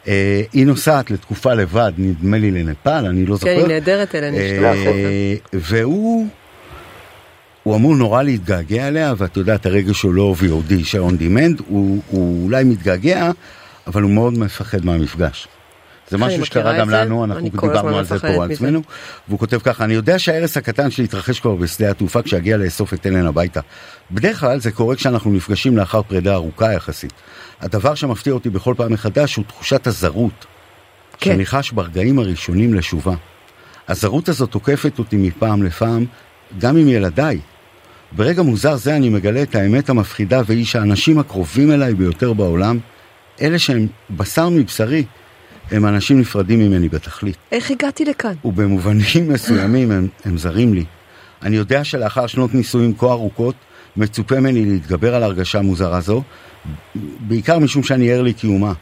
אה, 0.07 0.41
היא 0.53 0.65
נוסעת 0.65 1.11
לתקופה 1.11 1.53
לבד, 1.53 1.91
נדמה 1.97 2.37
לי 2.37 2.51
לנפאל, 2.51 3.05
אני 3.05 3.25
לא 3.25 3.35
זוכר. 3.35 3.53
כן, 3.53 3.59
היא 3.59 3.67
נהדרת 3.67 4.15
אלן, 4.15 4.33
אשתו. 4.33 4.65
אה, 4.65 5.35
והוא, 5.53 6.27
הוא 7.63 7.75
אמור 7.75 7.95
נורא 7.95 8.23
להתגעגע 8.23 8.87
אליה, 8.87 9.13
ואת 9.17 9.37
יודעת, 9.37 9.65
הרגש 9.65 10.01
הוא 10.01 10.13
לא 10.13 10.35
VOD, 10.39 10.85
של 10.85 11.01
on 11.01 11.11
demand, 11.11 11.63
הוא, 11.67 12.01
הוא 12.07 12.43
אולי 12.43 12.63
מתגעגע, 12.63 13.31
אבל 13.87 14.01
הוא 14.01 14.11
מאוד 14.11 14.37
מפחד 14.37 14.85
מהמפגש. 14.85 15.47
זה 16.09 16.17
משהו 16.17 16.45
שקרה 16.45 16.79
גם 16.79 16.89
זה, 16.89 16.95
לנו, 16.95 17.23
אנחנו 17.23 17.49
דיברנו 17.49 17.97
על 17.97 18.05
זה 18.05 18.19
פה 18.19 18.43
על. 18.43 18.51
עצמנו, 18.51 18.81
והוא 19.27 19.39
כותב 19.39 19.59
ככה, 19.63 19.83
אני 19.83 19.93
יודע 19.93 20.19
שההרס 20.19 20.57
הקטן 20.57 20.91
שלי 20.91 21.03
יתרחש 21.03 21.39
כבר 21.39 21.55
בשדה 21.55 21.91
התעופה 21.91 22.21
כשאגיע 22.21 22.57
לאסוף 22.57 22.93
את 22.93 23.07
אלן 23.07 23.25
הביתה. 23.25 23.59
בדרך 24.11 24.39
כלל 24.39 24.59
זה 24.59 24.71
קורה 24.71 24.95
כשאנחנו 24.95 25.31
נפגשים 25.31 25.77
לאחר 25.77 26.01
פרידה 26.01 26.33
ארוכה 26.33 26.73
יחסית. 26.73 27.13
הדבר 27.61 27.95
שמפתיע 27.95 28.33
אותי 28.33 28.49
בכל 28.49 28.73
פעם 28.77 28.93
מחדש 28.93 29.35
הוא 29.35 29.45
תחושת 29.45 29.87
הזרות, 29.87 30.45
כן. 31.17 31.31
שאני 31.31 31.45
חש 31.45 31.71
ברגעים 31.71 32.19
הראשונים 32.19 32.73
לשובה. 32.73 33.15
הזרות 33.87 34.29
הזאת 34.29 34.51
תוקפת 34.51 34.99
אותי 34.99 35.17
מפעם 35.17 35.63
לפעם, 35.63 36.05
גם 36.59 36.77
עם 36.77 36.87
ילדיי. 36.87 37.39
ברגע 38.11 38.41
מוזר 38.41 38.75
זה 38.75 38.95
אני 38.95 39.09
מגלה 39.09 39.41
את 39.41 39.55
האמת 39.55 39.89
המפחידה 39.89 40.41
והיא 40.45 40.65
שהאנשים 40.65 41.19
הקרובים 41.19 41.71
אליי 41.71 41.93
ביותר 41.93 42.33
בעולם, 42.33 42.79
אלה 43.41 43.59
שהם 43.59 43.87
בשר 44.09 44.49
מבשרי, 44.49 45.03
הם 45.71 45.85
אנשים 45.85 46.19
נפרדים 46.19 46.59
ממני 46.59 46.89
בתכלית. 46.89 47.37
איך 47.51 47.71
הגעתי 47.71 48.05
לכאן? 48.05 48.33
ובמובנים 48.45 49.29
מסוימים 49.29 49.91
הם, 49.91 50.07
הם 50.25 50.37
זרים 50.37 50.73
לי. 50.73 50.85
אני 51.41 51.55
יודע 51.55 51.83
שלאחר 51.83 52.27
שנות 52.27 52.53
נישואים 52.53 52.93
כה 52.97 53.05
ארוכות, 53.05 53.55
מצופה 53.97 54.39
ממני 54.39 54.65
להתגבר 54.65 55.15
על 55.15 55.23
הרגשה 55.23 55.61
מוזרה 55.61 56.01
זו, 56.01 56.23
בעיקר 57.19 57.59
משום 57.59 57.83
שאני 57.83 58.11
ער 58.11 58.21
לקיומה. 58.21 58.73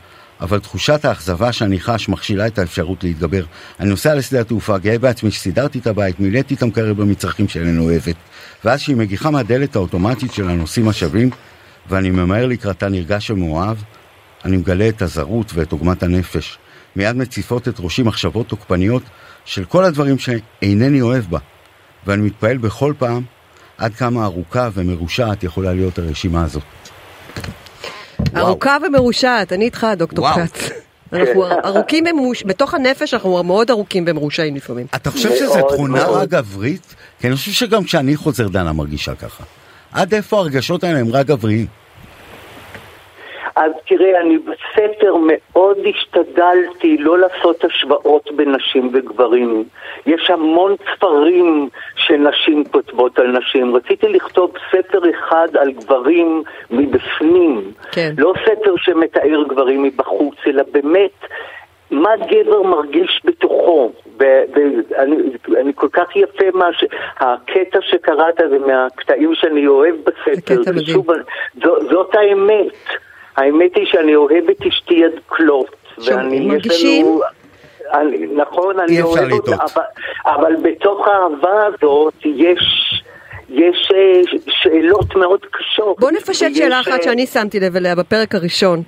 אבל 0.41 0.59
תחושת 0.59 1.05
האכזבה 1.05 1.51
שאני 1.51 1.79
חש 1.79 2.09
מכשילה 2.09 2.47
את 2.47 2.59
האפשרות 2.59 3.03
להתגבר. 3.03 3.43
אני 3.79 3.89
נוסע 3.89 4.15
לשדה 4.15 4.41
התעופה, 4.41 4.77
גאה 4.77 4.99
בעצמי 4.99 5.31
שסידרתי 5.31 5.79
את 5.79 5.87
הבית, 5.87 6.19
מילאתי 6.19 6.53
את 6.53 6.61
המקרר 6.61 6.93
במצרכים 6.93 7.47
שאיננו 7.47 7.83
אוהבת. 7.83 8.15
ואז 8.65 8.79
כשהיא 8.79 8.95
מגיחה 8.95 9.31
מהדלת 9.31 9.75
האוטומטית 9.75 10.33
של 10.33 10.49
הנוסעים 10.49 10.87
השווים, 10.87 11.29
ואני 11.89 12.09
ממהר 12.09 12.45
לקראתה 12.45 12.89
נרגש 12.89 13.29
ומאוהב, 13.29 13.77
אני 14.45 14.57
מגלה 14.57 14.89
את 14.89 15.01
הזרות 15.01 15.51
ואת 15.53 15.71
עוגמת 15.71 16.03
הנפש. 16.03 16.57
מיד 16.95 17.15
מציפות 17.15 17.67
את 17.67 17.75
ראשי 17.79 18.03
מחשבות 18.03 18.47
תוקפניות 18.47 19.03
של 19.45 19.65
כל 19.65 19.83
הדברים 19.83 20.17
שאינני 20.19 21.01
אוהב 21.01 21.23
בה, 21.29 21.39
ואני 22.05 22.21
מתפעל 22.21 22.57
בכל 22.57 22.93
פעם 22.97 23.23
עד 23.77 23.93
כמה 23.93 24.23
ארוכה 24.25 24.69
ומרושעת 24.73 25.43
יכולה 25.43 25.73
להיות 25.73 25.99
הרשימה 25.99 26.43
הזאת. 26.43 26.63
ארוכה 28.37 28.77
ומרושעת, 28.87 29.53
אני 29.53 29.65
איתך, 29.65 29.87
דוקטור. 29.97 30.33
כץ. 30.33 30.69
אנחנו 31.13 31.45
ארוכים 31.65 32.03
ומרוש... 32.11 32.43
בתוך 32.43 32.73
הנפש 32.73 33.13
אנחנו 33.13 33.43
מאוד 33.43 33.71
ארוכים 33.71 34.05
ומרושעים 34.07 34.55
לפעמים. 34.55 34.87
אתה 34.95 35.11
חושב 35.11 35.29
שזו 35.35 35.69
תכונה. 35.69 36.05
רק 36.05 36.29
גברית? 36.29 36.95
כי 37.19 37.27
אני 37.27 37.35
חושב 37.35 37.51
שגם 37.51 37.83
כשאני 37.83 38.15
חוזר 38.15 38.47
דנה 38.47 38.73
מרגישה 38.73 39.15
ככה. 39.15 39.43
עד 39.91 40.13
איפה 40.13 40.39
הרגשות 40.39 40.83
האלה 40.83 40.99
הם 40.99 41.09
רק 41.11 41.25
גבריים? 41.25 41.82
אז 43.55 43.71
תראה, 43.87 44.21
אני 44.21 44.37
בספר 44.37 45.15
מאוד 45.27 45.77
השתדלתי 45.89 46.97
לא 46.97 47.19
לעשות 47.19 47.65
השוואות 47.65 48.29
בין 48.35 48.51
נשים 48.51 48.89
וגברים. 48.93 49.63
יש 50.05 50.29
המון 50.29 50.75
ספרים 50.95 51.69
שנשים 51.95 52.63
כותבות 52.63 53.19
על 53.19 53.27
נשים. 53.27 53.75
רציתי 53.75 54.07
לכתוב 54.07 54.51
ספר 54.71 55.01
אחד 55.09 55.47
על 55.59 55.71
גברים 55.71 56.43
מבפנים. 56.71 57.71
כן. 57.91 58.13
לא 58.17 58.33
ספר 58.45 58.73
שמתאר 58.77 59.43
גברים 59.47 59.83
מבחוץ, 59.83 60.35
אלא 60.47 60.63
באמת 60.71 61.25
מה 61.91 62.09
גבר 62.17 62.61
מרגיש 62.61 63.21
בתוכו. 63.25 63.91
ואני 64.17 65.15
אני 65.61 65.71
כל 65.75 65.87
כך 65.93 66.15
יפה 66.15 66.45
מה 66.53 66.73
ש... 66.73 66.85
הקטע 67.17 67.79
שקראת 67.81 68.35
זה 68.49 68.59
מהקטעים 68.59 69.35
שאני 69.35 69.67
אוהב 69.67 69.95
בספר. 69.95 70.61
קטע 70.61 70.71
מדהים. 70.71 71.01
זאת 71.91 72.15
האמת. 72.15 72.73
האמת 73.37 73.75
היא 73.75 73.85
שאני 73.85 74.15
אוהב 74.15 74.49
את 74.49 74.61
אשתי 74.67 75.05
עד 75.05 75.19
כלות. 75.27 75.75
ואני, 76.05 76.35
יש 76.35 76.45
מרגישים? 76.45 77.05
לנו... 77.05 77.21
אני, 77.93 78.27
נכון, 78.35 78.79
אני 78.79 79.01
אוהב 79.01 79.31
אותה. 79.31 79.55
אבל, 79.55 79.83
אבל 80.25 80.55
בתוך 80.63 81.07
האהבה 81.07 81.65
הזאת 81.65 82.13
יש, 82.25 82.59
יש 83.49 83.91
אה, 83.95 84.21
שאלות 84.47 85.15
מאוד 85.15 85.39
קשות. 85.51 85.99
בוא 85.99 86.11
נפשט 86.11 86.55
שאלה 86.55 86.79
אחת 86.79 86.91
אה, 86.91 87.03
שאני 87.03 87.25
שמתי 87.25 87.59
לב 87.59 87.75
אליה 87.75 87.95
בפרק 87.95 88.35
הראשון. 88.35 88.83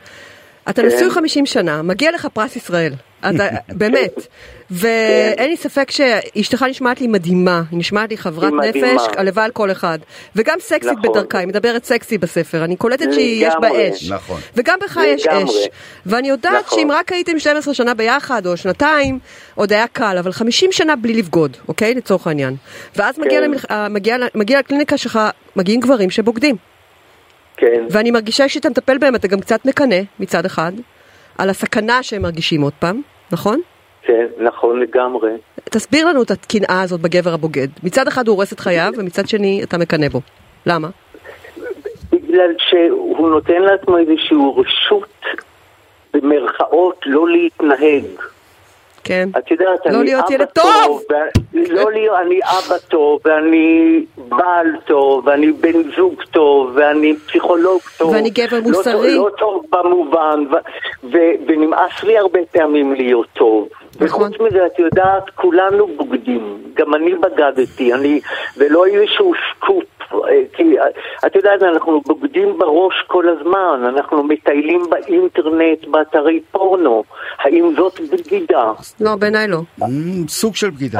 אתה 0.69 0.81
כן. 0.81 0.88
נשוי 0.88 1.10
50 1.10 1.45
שנה, 1.45 1.81
מגיע 1.81 2.12
לך 2.12 2.27
פרס 2.34 2.55
ישראל. 2.55 2.93
אתה, 3.19 3.48
באמת. 3.79 4.27
ואין 4.72 5.50
לי 5.50 5.57
ספק 5.57 5.91
שאשתך 5.91 6.65
נשמעת 6.69 7.01
לי 7.01 7.07
מדהימה, 7.07 7.63
היא 7.72 7.79
נשמעת 7.79 8.10
לי 8.10 8.17
חברת. 8.17 8.53
נפש, 8.53 9.01
הלוואי 9.17 9.45
על 9.45 9.51
כל 9.51 9.72
אחד. 9.72 10.00
וגם 10.36 10.57
סקסית 10.60 10.91
נכון. 10.91 11.12
בדרכה, 11.12 11.38
היא 11.38 11.48
מדברת 11.48 11.86
סקסי 11.86 12.17
בספר, 12.17 12.63
אני 12.63 12.75
קולטת 12.75 13.13
שיש 13.13 13.53
בה. 13.62 13.67
אש. 13.93 14.10
נכון. 14.10 14.41
וגם 14.55 14.77
בך 14.84 15.00
יש. 15.05 15.27
אש. 15.27 15.67
ואני 16.05 16.29
יודעת 16.29 16.65
נכון. 16.65 16.79
שאם 16.79 16.91
רק 16.91 17.13
הייתם 17.13 17.39
12 17.39 17.74
שנה 17.74 17.93
ביחד, 17.93 18.45
או 18.45 18.57
שנתיים, 18.57 19.19
עוד 19.55 19.74
היה 19.74 19.88
קל, 19.88 20.17
אבל 20.19 20.31
50 20.31 20.72
שנה 20.72 20.95
בלי 20.95 21.13
לבגוד, 21.13 21.57
אוקיי? 21.67 21.93
לצורך 21.93 22.27
העניין. 22.27 22.55
ואז 22.95 23.19
מגיע, 23.19 23.41
כן. 23.41 23.51
אה, 23.72 23.89
מגיע, 23.89 24.17
מגיע 24.36 24.60
לקליניקה 24.60 24.98
שלך, 24.98 25.19
מגיעים 25.55 25.79
גברים 25.79 26.10
שבוגדים. 26.10 26.75
כן, 27.57 27.85
ואני 27.89 28.12
מרגישה 28.12 28.50
שאתה 28.50 28.69
מטפל 28.69 28.97
בהם, 28.97 29.15
אתה 29.15 29.27
גם 29.27 29.39
קצת 29.39 29.65
מקנא 29.65 30.00
מצד 30.19 30.45
אחד, 30.45 30.71
על 31.38 31.50
הסכנה 31.50 32.03
שהם 32.03 32.21
מרגישים 32.21 32.62
עוד 32.62 32.74
פעם, 32.79 33.01
נכון? 33.31 33.62
כן, 34.01 34.25
נכון 34.38 34.79
לגמרי. 34.79 35.31
תסביר 35.63 36.07
לנו 36.07 36.24
את 36.24 36.31
הקנאה 36.31 36.81
הזאת 36.81 37.01
בגבר 37.01 37.33
הבוגד. 37.33 37.67
מצד 37.83 38.07
אחד 38.07 38.27
הוא 38.27 38.35
הורס 38.35 38.53
את 38.53 38.59
חייו, 38.59 38.93
ומצד 38.97 39.27
שני 39.27 39.63
אתה 39.63 39.77
מקנא 39.77 40.07
בו. 40.07 40.21
למה? 40.65 40.88
בגלל 42.12 42.53
שהוא 42.69 43.29
נותן 43.29 43.62
לעצמו 43.62 43.97
איזושהי 43.97 44.38
רשות, 44.55 45.25
במרכאות, 46.13 47.00
לא 47.05 47.27
להתנהג. 47.29 48.05
כן. 49.05 49.29
את 49.38 49.51
יודעת, 49.51 49.67
לא 49.85 49.91
אני 50.00 50.03
להיות 50.03 50.25
אבא 50.25 50.33
ילד 50.33 50.45
טוב! 50.47 51.01
ו- 51.12 51.55
לא 51.74 51.91
להיות, 51.95 52.17
אני 52.25 52.39
אבא 52.43 52.77
טוב, 52.88 53.19
ואני 53.25 53.95
בעל 54.17 54.67
טוב, 54.85 55.27
ואני 55.27 55.51
בן 55.51 55.91
זוג 55.95 56.21
טוב, 56.31 56.71
ואני 56.75 57.13
פסיכולוג 57.27 57.81
טוב. 57.97 58.09
ואני 58.12 58.29
גבר 58.29 58.45
לא 58.57 58.62
טוב- 58.63 58.71
מוסרי. 58.71 59.15
לא 59.15 59.29
טוב 59.38 59.65
במובן, 59.71 60.43
ו- 60.51 60.55
ו- 61.12 61.17
ונמאס 61.47 62.03
לי 62.03 62.17
הרבה 62.17 62.39
פעמים 62.51 62.93
להיות 62.93 63.27
טוב. 63.33 63.67
וחוץ 64.00 64.34
מזה, 64.40 64.66
את 64.66 64.80
יודעת, 64.80 65.30
כולנו 65.36 65.88
בוגדים. 65.98 66.58
גם 66.74 66.96
אני 66.96 67.14
בגדתי, 67.16 67.94
אני, 67.94 68.20
ולא 68.58 68.86
איזשהו 68.86 69.34
סקופ. 69.56 69.84
אה, 70.14 70.42
כי 70.54 70.75
את 71.25 71.36
יודעת, 71.36 71.64
אנחנו 71.64 72.02
בוגדים 72.06 72.58
בראש 72.58 72.94
כל 73.08 73.25
הזמן, 73.30 73.84
אנחנו 73.96 74.24
מטיילים 74.24 74.82
באינטרנט, 74.90 75.88
באתרי 75.88 76.40
פורנו. 76.52 77.04
האם 77.40 77.74
זאת 77.78 78.00
בגידה? 78.12 78.72
לא, 79.00 79.16
בעיניי 79.16 79.48
לא. 79.48 79.60
אמ, 79.84 80.28
סוג 80.28 80.56
של 80.56 80.70
בגידה. 80.70 81.00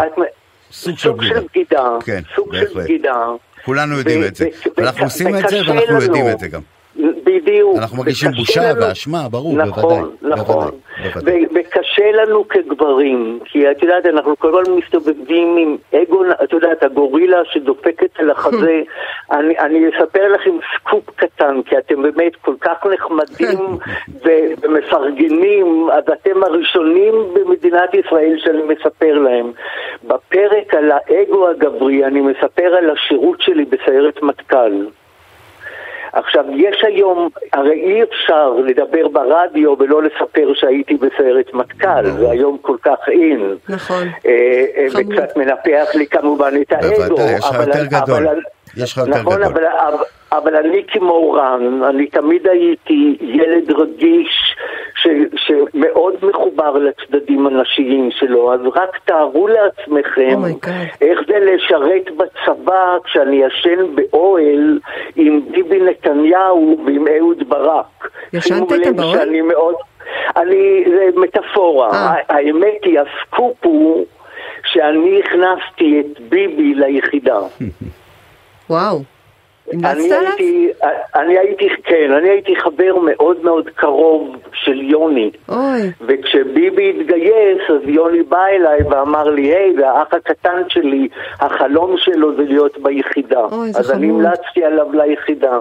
סוג 0.72 0.98
של 0.98 1.12
בגידה. 1.12 1.98
כן, 2.06 2.20
סוג 2.36 2.56
של 2.56 2.66
בהחלט. 2.66 2.84
בגידה. 2.84 3.25
כולנו 3.66 3.98
יודעים 3.98 4.24
את 4.24 4.36
זה. 4.36 4.46
ו- 4.46 4.70
ואנחנו 4.78 5.02
ו- 5.02 5.04
עושים 5.04 5.36
את 5.36 5.50
זה 5.50 5.58
ואנחנו. 5.68 6.02
יודעים 6.02 6.25
את 6.32 6.40
זה 6.40 6.48
גם. 6.48 6.62
בדיוק. 7.25 7.77
אנחנו 7.77 7.98
מרגישים 7.98 8.32
בושה 8.32 8.72
לנו- 8.72 8.82
ואשמה, 8.82 9.27
ברור, 9.32 9.53
נכון, 9.58 9.84
בוודאי, 10.22 10.39
נכון. 10.39 10.67
ו- 11.25 11.55
וקשה 11.55 12.12
לנו 12.12 12.48
כגברים, 12.48 13.39
כי 13.46 13.72
את 13.72 13.84
יודעת, 13.84 14.05
אנחנו 14.05 14.36
כל 14.39 14.62
הזמן 14.62 14.75
מסתובבים 14.75 15.58
עם 15.58 15.77
אגו, 16.01 16.22
את 16.44 16.53
יודעת, 16.53 16.84
הגורילה 16.84 17.38
שדופקת 17.51 18.20
על 18.20 18.32
החזה. 18.32 18.82
אני, 19.32 19.60
אני 19.60 19.79
אספר 19.89 20.27
לכם 20.34 20.51
סקופ 20.75 21.10
קטן, 21.15 21.62
כי 21.65 21.77
אתם 21.77 22.01
באמת 22.03 22.36
כל 22.36 22.55
כך 22.62 22.86
נחמדים 22.94 23.60
ומפרגנים, 24.63 25.88
אז 25.94 26.03
אתם 26.13 26.44
הראשונים 26.44 27.13
במדינת 27.34 27.94
ישראל 27.94 28.36
שאני 28.38 28.62
מספר 28.63 29.13
להם. 29.13 29.51
בפרק 30.03 30.74
על 30.74 30.91
האגו 30.91 31.48
הגברי, 31.50 32.05
אני 32.05 32.22
מספר 32.22 32.75
על 32.77 32.89
השירות 32.89 33.41
שלי 33.41 33.65
בסיירת 33.65 34.24
מטכ"ל. 34.24 34.86
עכשיו, 36.15 36.45
יש 36.55 36.84
היום, 36.88 37.29
הרי 37.53 37.72
אי 37.74 38.03
אפשר 38.03 38.50
לדבר 38.50 39.07
ברדיו 39.07 39.75
ולא 39.79 40.03
לספר 40.03 40.48
שהייתי 40.53 40.93
בסיירת 40.93 41.53
מטכ"ל, 41.53 42.10
זה 42.10 42.31
היום 42.31 42.57
כל 42.62 42.77
כך 42.81 42.98
אין. 43.07 43.55
נכון. 43.69 44.07
אה, 44.25 44.31
אה. 44.77 44.86
וקצת 44.93 45.38
מנפח 45.38 45.95
לי 45.95 46.07
כמובן 46.07 46.53
את 46.62 46.72
האגו. 46.72 46.95
בוודאי, 46.95 47.36
יש 47.38 47.45
לך 47.45 47.60
יותר 47.67 47.86
גדול. 47.86 48.27
אבל- 48.27 48.41
יש 48.77 48.91
לך 48.91 48.98
יותר 48.98 49.12
נכון, 49.19 49.34
גדול. 49.34 49.43
אבל, 49.43 49.65
אבל, 49.65 50.03
אבל 50.31 50.55
אני 50.55 50.84
כמו 50.88 51.31
רן, 51.31 51.84
אני 51.84 52.07
תמיד 52.07 52.48
הייתי 52.48 53.17
ילד 53.22 53.72
רגיש 53.72 54.54
ש, 55.05 55.09
שמאוד 55.35 56.13
מחובר 56.21 56.77
לצדדים 56.77 57.47
הנשיים 57.47 58.09
שלו, 58.12 58.53
אז 58.53 58.59
רק 58.75 59.00
תארו 59.05 59.47
לעצמכם 59.47 60.25
Oh. 60.35 60.67
איך 61.01 61.19
זה 61.27 61.39
לשרת 61.39 62.17
בצבא 62.17 62.97
כשאני 63.03 63.35
ישן 63.35 63.95
באוהל 63.95 64.79
עם 65.15 65.41
ביבי 65.51 65.79
נתניהו 65.81 66.77
ועם 66.85 67.05
אהוד 67.07 67.50
ברק. 67.50 68.09
ישנת 68.33 68.71
איתם 68.71 68.89
לב 68.89 68.97
באוהל? 68.97 69.19
שאני 69.19 69.41
מאוד... 69.41 69.75
אני, 70.35 70.83
זה 70.88 71.19
מטאפורה. 71.19 71.91
אה. 71.91 72.13
האמת 72.29 72.83
היא, 72.83 73.00
הסקופ 73.00 73.65
הוא 73.65 74.05
שאני 74.65 75.19
הכנסתי 75.19 76.00
את 76.00 76.19
ביבי 76.29 76.74
ליחידה. 76.74 77.39
וואו. 78.69 79.14
אני? 79.74 80.13
הייתי, 80.13 80.69
אני 81.15 81.38
הייתי, 81.38 81.69
כן, 81.84 82.12
אני 82.17 82.29
הייתי 82.29 82.55
חבר 82.55 82.95
מאוד 83.05 83.43
מאוד 83.43 83.69
קרוב 83.75 84.36
של 84.53 84.81
יוני. 84.81 85.31
אוי. 85.50 85.91
וכשביבי 86.01 86.89
התגייס, 86.89 87.62
אז 87.69 87.89
יוני 87.89 88.24
בא 88.24 88.45
אליי 88.45 88.79
ואמר 88.89 89.29
לי, 89.29 89.41
היי, 89.41 89.75
זה 89.77 89.89
האח 89.89 90.07
הקטן 90.13 90.62
שלי, 90.69 91.07
החלום 91.39 91.95
שלו 91.98 92.36
זה 92.36 92.43
להיות 92.43 92.77
ביחידה. 92.77 93.41
אוי, 93.51 93.72
זה 93.72 93.79
אז 93.79 93.91
אני. 93.91 94.10
המלצתי 94.10 94.63
עליו 94.63 94.88
ליחידה. 94.93 95.60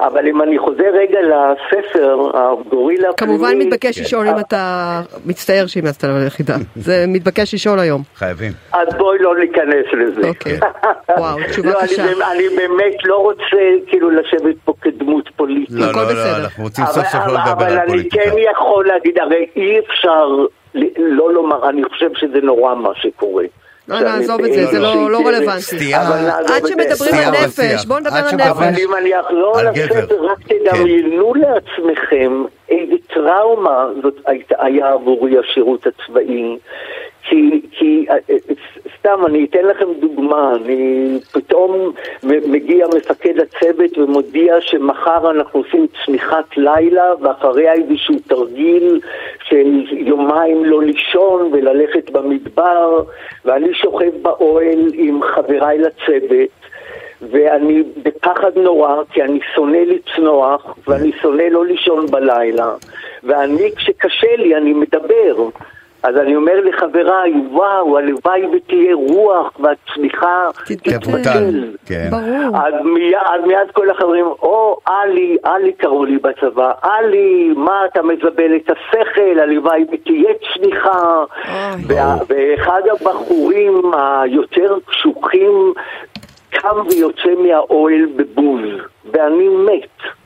אבל 0.00 0.28
אם 0.28 0.42
אני 0.42 0.58
חוזר 0.58 0.90
רגע 0.92 1.18
לספר, 1.22 2.30
הגורילה 2.34 3.08
הפנימי... 3.10 3.38
כמובן 3.38 3.58
מתבקש 3.58 3.98
כן. 3.98 4.04
לשאול 4.04 4.28
אם 4.28 4.38
אתה 4.38 5.00
מצטער 5.26 5.66
שהמלצת 5.66 6.04
עליו 6.04 6.16
ליחידה. 6.24 6.54
זה 6.76 7.04
מתבקש 7.08 7.54
לשאול 7.54 7.78
היום. 7.78 8.02
חייבים. 8.14 8.52
אז 8.72 8.88
בואי 8.98 9.18
לא 9.18 9.36
ניכנס 9.38 9.86
לזה. 9.92 10.28
אוקיי. 10.28 10.58
וואו, 11.18 11.38
תשובה 11.50 11.70
לא, 11.70 11.82
קשה. 11.82 12.04
אני, 12.04 12.12
אני 12.12 12.56
באמת 12.56 13.04
לא 13.04 13.16
רוצה 13.16 13.43
כאילו 13.86 14.10
לשבת 14.10 14.54
פה 14.64 14.72
כדמות 14.80 15.28
פוליטית. 15.36 15.70
לא, 15.70 15.86
לא, 15.86 16.04
בסדר. 16.04 16.14
לא, 16.38 16.44
אנחנו 16.44 16.64
רוצים 16.64 16.84
אבל- 16.84 16.92
סוף 16.94 17.04
סוף 17.06 17.14
לא 17.14 17.20
אבל- 17.24 17.32
לדבר 17.34 17.52
אבל 17.52 17.64
על 17.72 17.78
אני 17.78 17.86
פוליטיקה. 17.86 18.24
כן 18.24 18.30
יכול 18.52 18.86
להגיד, 18.86 19.18
הרי 19.18 19.46
אי 19.56 19.78
אפשר 19.78 20.24
לא 20.96 21.32
לומר, 21.34 21.68
אני 21.68 21.82
חושב 21.84 22.10
שזה 22.14 22.38
נורא 22.42 22.74
מה 22.74 22.90
שקורה. 22.94 23.44
לא, 23.88 23.98
שאני 23.98 24.10
נעזוב 24.10 24.44
את 24.44 24.52
זה, 24.52 24.66
זה 24.66 24.78
לא- 24.78 25.10
לא 25.10 25.18
רלוונטי. 25.26 25.96
אבל 25.96 26.28
עד. 26.30 26.66
שמדברים 26.66 27.14
על. 27.14 27.44
נפש, 27.46 27.86
בואו 27.86 27.98
נדבר 27.98 28.16
על 28.16 28.28
שמדברים- 28.30 28.50
אבל 28.52 28.66
נפש. 28.70 28.80
אם 28.80 28.94
אני 28.94 29.20
אחזור 29.20 29.58
על 29.58 29.68
לספר, 29.70 30.00
גבר. 30.04 30.26
רק 30.26 30.38
תדמיינו 30.48 31.32
לעצמכם 31.34 32.44
איזה 32.68 32.94
טראומה 33.14 33.86
זאת 34.02 34.14
היה 34.58 34.92
עבורי 34.92 35.38
השירות 35.38 35.86
הצבאי. 35.86 36.56
כי, 37.28 37.60
כי 37.70 38.06
אה, 38.10 38.16
אה, 38.30 38.36
סתם, 38.98 39.26
אני 39.26 39.44
אתן 39.44 39.64
לכם 39.64 39.86
דוגמה, 40.00 40.52
אני 40.54 41.18
פתאום 41.32 41.92
מגיע 42.22 42.86
מפקד 42.96 43.34
הצוות 43.40 43.98
ומודיע 43.98 44.60
שמחר 44.60 45.30
אנחנו 45.30 45.60
עושים 45.60 45.86
צמיחת 46.04 46.56
לילה 46.56 47.12
ואחריה 47.20 47.72
איזשהו 47.72 48.14
תרגיל 48.28 49.00
של 49.44 49.84
יומיים 49.90 50.64
לא 50.64 50.82
לישון 50.82 51.50
וללכת 51.52 52.10
במדבר 52.10 53.02
ואני 53.44 53.74
שוכב 53.74 54.10
באוהל 54.22 54.90
עם 54.94 55.20
חבריי 55.22 55.78
לצוות 55.78 56.50
ואני 57.22 57.82
בפחד 58.02 58.50
נורא, 58.58 58.94
כי 59.12 59.22
אני 59.22 59.38
שונא 59.54 59.76
לצנוח, 59.86 60.74
ואני 60.88 61.12
שונא 61.22 61.42
לא 61.42 61.66
לישון 61.66 62.06
בלילה, 62.06 62.72
ואני, 63.24 63.70
כשקשה 63.76 64.36
לי, 64.38 64.56
אני 64.56 64.72
מדבר. 64.72 65.48
אז 66.02 66.16
אני 66.16 66.36
אומר 66.36 66.60
לחבריי, 66.64 67.32
וואו, 67.50 67.98
הלוואי 67.98 68.46
ותהיה 68.46 68.94
רוח 68.94 69.52
והצמיחה 69.60 70.48
תבוטל. 71.02 71.64
כן. 71.86 72.08
ברור. 72.10 72.56
אז 72.66 72.74
מיד, 72.84 73.14
אז 73.34 73.40
מיד 73.46 73.70
כל 73.72 73.90
החברים, 73.90 74.24
או 74.24 74.78
עלי, 74.86 75.36
עלי 75.42 75.72
קראו 75.72 76.04
לי 76.04 76.18
בצבא, 76.18 76.72
עלי, 76.82 77.52
מה 77.56 77.80
אתה 77.92 78.02
מזבל 78.02 78.56
את 78.56 78.70
השכל, 78.70 79.38
הלוואי 79.42 79.84
ותהיה 79.92 80.30
צמיחה. 80.54 81.24
וה- 81.86 82.16
ואחד 82.28 82.82
הבחורים 82.92 83.82
היותר 83.94 84.76
קשוחים 84.86 85.72
קם 86.60 86.76
ויוצא 86.90 87.34
מהאוהל 87.42 88.06
בבוז, 88.16 88.62
ואני 89.12 89.48
מת. 89.48 90.24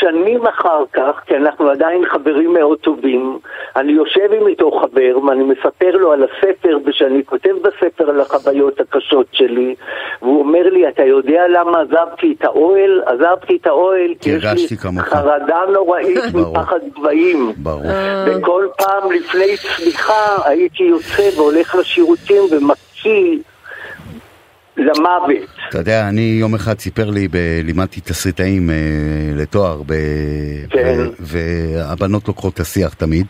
שנים 0.00 0.46
אחר 0.46 0.84
כך, 0.92 1.20
כי 1.26 1.36
אנחנו 1.36 1.70
עדיין 1.70 2.04
חברים 2.06 2.52
מאוד 2.52 2.78
טובים, 2.78 3.38
אני 3.76 3.92
יושב 3.92 4.32
עם 4.40 4.46
איתו 4.46 4.70
חבר 4.70 5.18
ואני 5.24 5.42
מספר 5.42 5.90
לו 5.90 6.12
על 6.12 6.24
הספר, 6.24 6.78
ושאני 6.86 7.24
כותב 7.24 7.54
בספר 7.62 8.10
על 8.10 8.20
החוויות 8.20 8.80
הקשות 8.80 9.26
שלי, 9.32 9.74
והוא 10.22 10.40
אומר 10.40 10.62
לי, 10.62 10.88
אתה 10.88 11.02
יודע 11.04 11.42
למה 11.48 11.80
עזבתי 11.80 12.34
את 12.38 12.44
האוהל? 12.44 13.02
עזבתי 13.06 13.56
את 13.56 13.66
האוהל 13.66 14.14
כי 14.20 14.30
יש 14.30 14.70
לי 14.70 14.76
כמוך." 14.76 15.02
חרדה 15.02 15.60
נוראית. 15.72 16.18
מפחד 16.34 16.80
גבהים. 16.98 17.52
ברור. 17.56 17.82
וכל 18.26 18.66
פעם 18.78 19.12
לפני 19.12 19.56
צמיחה 19.56 20.36
הייתי 20.44 20.82
יוצא 20.82 21.28
והולך 21.36 21.74
לשירותים 21.74 22.42
ומקיא 22.50 23.36
למוות. 24.80 25.48
אתה 25.68 25.78
יודע, 25.78 26.08
אני 26.08 26.36
יום 26.40 26.54
אחד 26.54 26.78
סיפר 26.80 27.10
לי, 27.10 27.28
ב- 27.28 27.36
לימדתי 27.64 28.00
תסריטאים 28.00 28.70
אה, 28.70 28.74
לתואר, 29.36 29.82
ב- 29.86 29.94
כן. 30.70 30.98
ו- 31.20 31.36
והבנות 31.76 32.28
לוקחות 32.28 32.54
את 32.54 32.60
השיח 32.60 32.94
תמיד, 32.94 33.26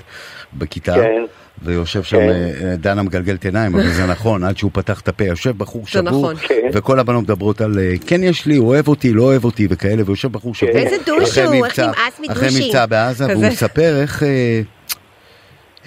בכיתה. 0.55 0.95
כן. 0.95 1.23
ויושב 1.63 2.03
שם, 2.03 2.17
כן. 2.17 2.29
אה, 2.71 2.77
דנה 2.77 3.03
מגלגלת 3.03 3.45
עיניים, 3.45 3.75
אבל 3.75 3.89
זה 3.89 4.07
נכון, 4.07 4.45
עד 4.45 4.59
שהוא 4.59 4.71
פתח 4.75 5.01
את 5.01 5.09
הפה, 5.09 5.25
יושב 5.25 5.59
בחור 5.59 5.83
זה 5.85 5.91
שבור, 5.91 6.03
נכון. 6.09 6.37
כן. 6.37 6.69
וכל 6.73 6.99
הבנות 6.99 7.25
מדברות 7.25 7.61
על 7.61 7.79
אה, 7.79 7.95
כן 8.07 8.23
יש 8.25 8.47
לי, 8.47 8.59
אוהב 8.59 8.89
אותי, 8.89 9.13
לא 9.13 9.23
אוהב 9.23 9.45
אותי 9.45 9.67
וכאלה, 9.71 10.03
ויושב 10.07 10.33
בחור 10.33 10.55
שבור. 10.55 10.71
איזה 10.71 10.97
דוש 11.07 11.31
אחרי 11.31 11.45
הוא, 11.45 11.55
מבצע- 11.67 11.83
איך 11.89 11.97
נמאס 11.99 12.21
מדושים. 12.21 12.31
אחרי 12.49 12.67
מבצע 12.67 12.87
בעזה. 12.87 13.27
והוא 13.27 13.45
מספר 13.47 14.01
איך, 14.03 14.23
אה, 14.23 14.61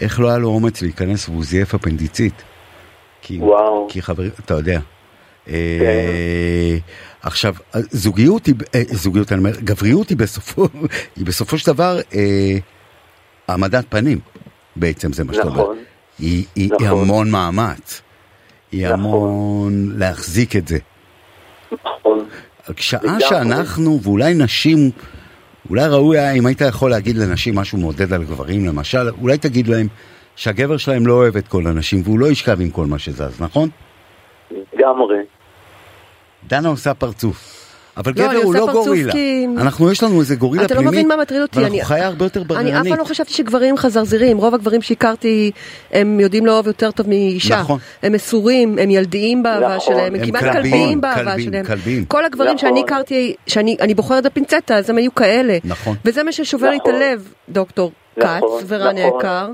איך 0.02 0.20
לא 0.20 0.30
היה 0.30 0.38
לו 0.38 0.48
אומץ 0.50 0.82
להיכנס 0.82 1.30
והוא 1.30 1.44
זייף 1.44 1.76
אפנדיצית. 1.76 2.44
כי, 3.22 3.38
וואו. 3.40 3.88
כי 3.90 4.02
חברים, 4.02 4.30
אתה 4.46 4.54
יודע. 4.54 4.80
אה, 5.48 6.78
עכשיו, 7.22 7.56
זוגיות 7.92 8.46
היא, 8.46 8.56
אה, 8.76 8.82
זוגיות, 8.92 9.32
אני 9.32 9.40
אומר, 9.40 9.60
גבריות 9.60 10.10
היא 10.10 10.18
בסופו, 10.18 10.68
היא 11.16 11.26
בסופו 11.26 11.58
של 11.58 11.74
דבר 11.74 12.00
אה, 12.16 12.58
העמדת 13.48 13.86
פנים, 13.90 14.20
בעצם 14.76 15.14
זה 15.14 15.24
מה 15.24 15.34
שאתה 15.34 15.48
אומר. 15.48 15.62
נכון. 15.62 15.78
היא, 16.20 16.46
היא, 16.56 16.72
היא 16.80 16.88
נכון. 16.88 17.02
המון 17.02 17.32
מאמץ, 17.32 18.02
היא 18.72 18.86
נכון. 18.86 19.00
המון 19.00 19.94
להחזיק 19.98 20.56
את 20.56 20.68
זה. 20.68 20.78
נכון. 21.72 22.26
שעה. 22.78 23.20
שאנחנו, 23.20 24.00
ואולי 24.04 24.34
נשים, 24.34 24.92
אולי 25.70 25.88
ראוי 25.88 26.20
היה 26.20 26.32
אם 26.32 26.46
היית 26.46 26.62
יכול 26.62 26.92
להגיד 26.92 27.18
לנשים 27.18 27.56
משהו 27.56 27.78
מעודד 27.78 28.14
על 28.14 28.24
גברים, 28.24 28.66
למשל, 28.66 29.10
אולי 29.22 29.38
תגיד 29.38 29.68
להם 29.68 29.88
שהגבר 30.36 30.78
שלהם 30.78 31.08
לא 31.08 31.14
אוהב 31.14 31.38
את 31.38 31.48
כל 31.48 31.68
הנשים 31.68 32.02
והוא 32.04 32.20
לא 32.20 32.26
ישכב 32.32 32.62
עם 32.62 32.70
כל 32.70 32.86
מה 32.86 33.00
שזז, 33.00 33.42
נכון? 33.42 33.70
לגמרי. 34.74 35.18
דנה 36.48 36.70
עושה 36.70 36.94
פרצוף. 36.94 37.60
אבל 37.98 38.12
לא, 38.16 38.24
גבר 38.24 38.32
אני 38.32 38.42
הוא 38.44 38.54
לא 38.56 38.60
פרצוף 38.66 38.86
גורילה. 38.86 39.12
כי- 39.12 39.46
אנחנו, 39.58 39.92
יש 39.92 40.04
לנו 40.04 40.20
איזה 40.20 40.36
גורילה 40.36 40.66
אתה 40.66 40.74
פנימית. 40.76 40.86
לא 40.86 40.98
מבין 40.98 41.08
מה 41.08 41.16
מטריד 41.18 41.42
אותי. 41.42 41.60
ואנחנו 41.60 41.76
אני- 41.76 41.86
חיה 41.86 42.08
הרבה 42.08 42.26
יותר 42.26 42.40
אני 42.40 42.48
בררנית. 42.48 42.74
אף 42.74 42.88
פעם 42.88 42.98
לא 43.00 43.04
חשבתי 43.04 43.34
שגברים 43.34 43.78
חזרזירים, 43.78 44.38
רוב 44.38 44.54
הגברים 44.54 44.82
שהכרתי 44.82 45.52
הם 45.92 46.20
יודעים 46.20 46.46
לאהוב 46.46 46.68
יותר 46.68 46.92
טוב 46.92 47.10
מאישה. 47.10 47.60
נכון. 47.60 47.80
הם 48.04 48.12
מסורים, 48.14 48.78
הם 48.82 48.90
ילדיים 48.92 49.44
באהבה 49.44 49.76
נכון. 49.76 49.80
שלהם, 49.94 50.16
הם 50.16 50.22
הם 50.22 50.26
כמעט 50.28 50.44
כלביים, 50.44 51.02
באהבה 51.02 51.36
שלהם. 51.40 51.66
כלביים. 51.66 52.06
כל 52.06 52.26
הגברים 52.26 52.56
נכון. 52.56 52.70
שאני 52.70 52.80
הכרתי, 52.80 53.36
שאני 53.48 53.78
אני 53.82 53.94
בוחרת 53.94 54.24
בפינצטה, 54.26 54.76
אז 54.78 54.90
הם 54.90 54.98
היו 54.98 55.16
כאלה. 55.16 55.58
נכון. 55.64 55.96
וזה 56.06 56.24
מה 56.24 56.32
ששובר 56.32 56.70
לי 56.70 56.76
את 56.78 56.82
נכון. 56.82 56.96
הלב, 56.96 57.34
דוקטור 57.50 57.92
נכון, 58.18 58.30
כץ 58.62 58.66
ורן 58.68 58.98
נכון. 58.98 59.14
היקר. 59.16 59.48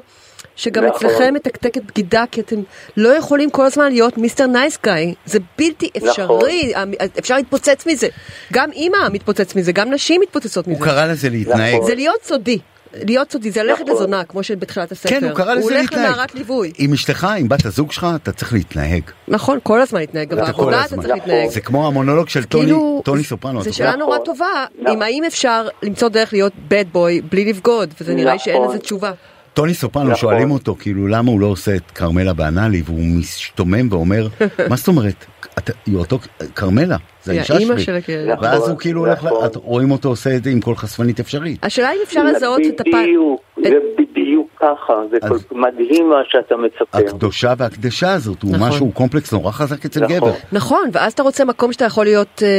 שגם 0.60 0.86
נכון. 0.86 1.08
אצלכם 1.08 1.34
מתקתקת 1.34 1.82
בגידה, 1.84 2.24
כי 2.32 2.42
אתם 2.42 2.56
לא 2.98 3.10
יכולים 3.10 3.50
כל 3.50 3.66
הזמן 3.66 3.92
להיות 3.92 4.18
Mister 4.18 4.48
Nice 4.48 4.78
Guy. 4.84 5.14
זה 5.26 5.40
בלתי 5.58 5.90
נכון. 5.98 6.10
אפשרי, 6.10 6.74
אפשר 7.20 7.36
להתפוצץ 7.36 7.86
מזה. 7.86 8.08
גם 8.54 8.72
אימא 8.72 8.98
מתפוצץ 9.12 9.56
מזה, 9.56 9.72
גם 9.72 9.94
נשים 9.94 10.22
מתפוצצות 10.22 10.68
מזה. 10.68 10.78
הוא 10.78 10.86
קרא 10.86 11.06
לזה 11.06 11.30
להתנהג. 11.30 11.76
נכון. 11.76 11.88
זה 11.88 11.96
להיות 11.96 12.24
סודי. 12.24 12.60
להיות 12.94 13.32
סודי, 13.32 13.52
זה 13.52 13.64
ללכת 13.64 13.82
נכון. 13.82 13.96
לזונה, 13.96 14.24
כמו 14.24 14.44
שבתחילת 14.44 14.92
הספר. 14.92 15.10
כן, 15.10 15.24
הוא 15.24 15.32
קרא 15.32 15.54
לזה 15.54 15.62
הוא 15.64 15.72
הולך 15.72 15.82
להתנהג. 15.82 16.12
לנערת 16.12 16.36
ליווי. 16.36 16.72
עם 16.78 16.94
אשתך, 16.94 17.28
עם 17.38 17.50
בת 17.50 17.66
הזוג 17.66 17.92
שלך, 17.92 18.08
אתה 18.16 18.32
צריך 18.32 18.54
להתנהג. 18.54 19.02
נכון, 19.28 19.60
כל 19.64 19.82
הזמן 19.82 20.00
להתנהג. 20.00 20.30
גם 20.30 20.38
אתה 20.38 20.46
כל 20.46 20.52
בעבודה 20.52 20.78
אתה 20.78 20.86
הזמן. 20.86 21.02
צריך 21.02 21.14
להתנהג. 21.16 21.50
זה 21.50 21.62
כמו 21.62 21.88
המונולוג 21.88 22.30
של 22.30 22.44
טוני, 22.44 22.66
כאילו, 22.66 23.04
סופרנו. 23.24 23.64
זו 23.64 23.74
שאלה? 23.74 23.96
נורא 23.96 24.14
נכון. 24.16 24.26
טובה, 24.26 24.66
נכון. 24.80 24.96
אם 24.98 25.02
האם 25.02 25.24
אפשר 25.24 25.68
למצוא 25.84 26.10
דרך 26.10 26.34
להיות 26.34 26.54
bad 26.70 26.96
boy 26.96 27.26
בלי 27.32 27.46
לבגוד, 27.46 27.94
וזה 28.02 28.14
נראה 28.14 28.34
לי 28.34 28.40
שאין 28.40 28.56
נכון. 28.56 28.70
לזה 28.70 28.80
תשובה. 28.80 29.12
טוני 29.60 29.74
סופרנו, 29.74 30.06
נכון. 30.10 30.20
שואלים 30.20 30.52
אותו, 30.52 30.76
כאילו, 30.80 31.08
למה 31.08 31.32
הוא 31.32 31.40
לא 31.40 31.46
עושה 31.48 31.76
את 31.76 31.92
כרמלה 31.92 32.34
באנאלי, 32.34 32.82
והוא 32.86 33.04
משתומם 33.04 33.88
ואומר, 33.92 34.28
מה 34.70 34.76
זאת 34.76 34.88
אומרת? 34.88 35.26
אתה- 35.58 35.74
אותו, 35.94 36.20
כרמלה, 36.56 36.98
זה 37.24 37.32
האישה 37.32 37.60
שלי. 37.60 37.80
של 37.80 37.96
הכלב. 37.96 38.30
נכון. 38.30 38.46
ואז 38.46 38.70
הוא 38.70 38.78
כאילו 38.80 39.06
הולך, 39.06 39.24
נכון. 39.26 39.46
את- 39.46 39.56
רואים 39.56 39.92
אותו 39.92 40.10
עושה 40.10 40.36
את 40.36 40.44
זה 40.44 40.50
עם 40.50 40.60
כל 40.62 40.76
חשפנית 40.76 41.20
אפשרית. 41.20 41.66
השאלה 41.66 41.92
אם 41.92 42.00
אפשר 42.04 42.24
לזהות 42.24 42.62
את 42.70 42.82
הפן... 42.82 42.92
בדיוק, 43.04 43.42
זה 43.64 43.70
בדיוק 43.98 44.48
ככה, 44.60 44.94
זה 45.12 45.18
מדהים 45.52 46.10
מה 46.10 46.16
שאתה 46.30 46.56
מספר. 46.58 46.98
הקדושה 46.98 47.54
והקדשה 47.58 48.14
הזאת, 48.14 48.42
הוא 48.44 48.52
נכון. 48.56 48.68
משהו, 48.70 48.92
קומפלקס 48.92 49.32
נורא 49.34 49.52
חזק 49.52 49.86
אצל. 49.86 50.06
גבר. 50.08 50.32
נכון, 50.52 50.90
ואז 50.94 51.14
אתה 51.14 51.24
רוצה 51.24 51.46
מקום 51.46 51.74
שאתה 51.74 51.86
יכול 51.86 52.06
להיות 52.06 52.44
אה, 52.46 52.50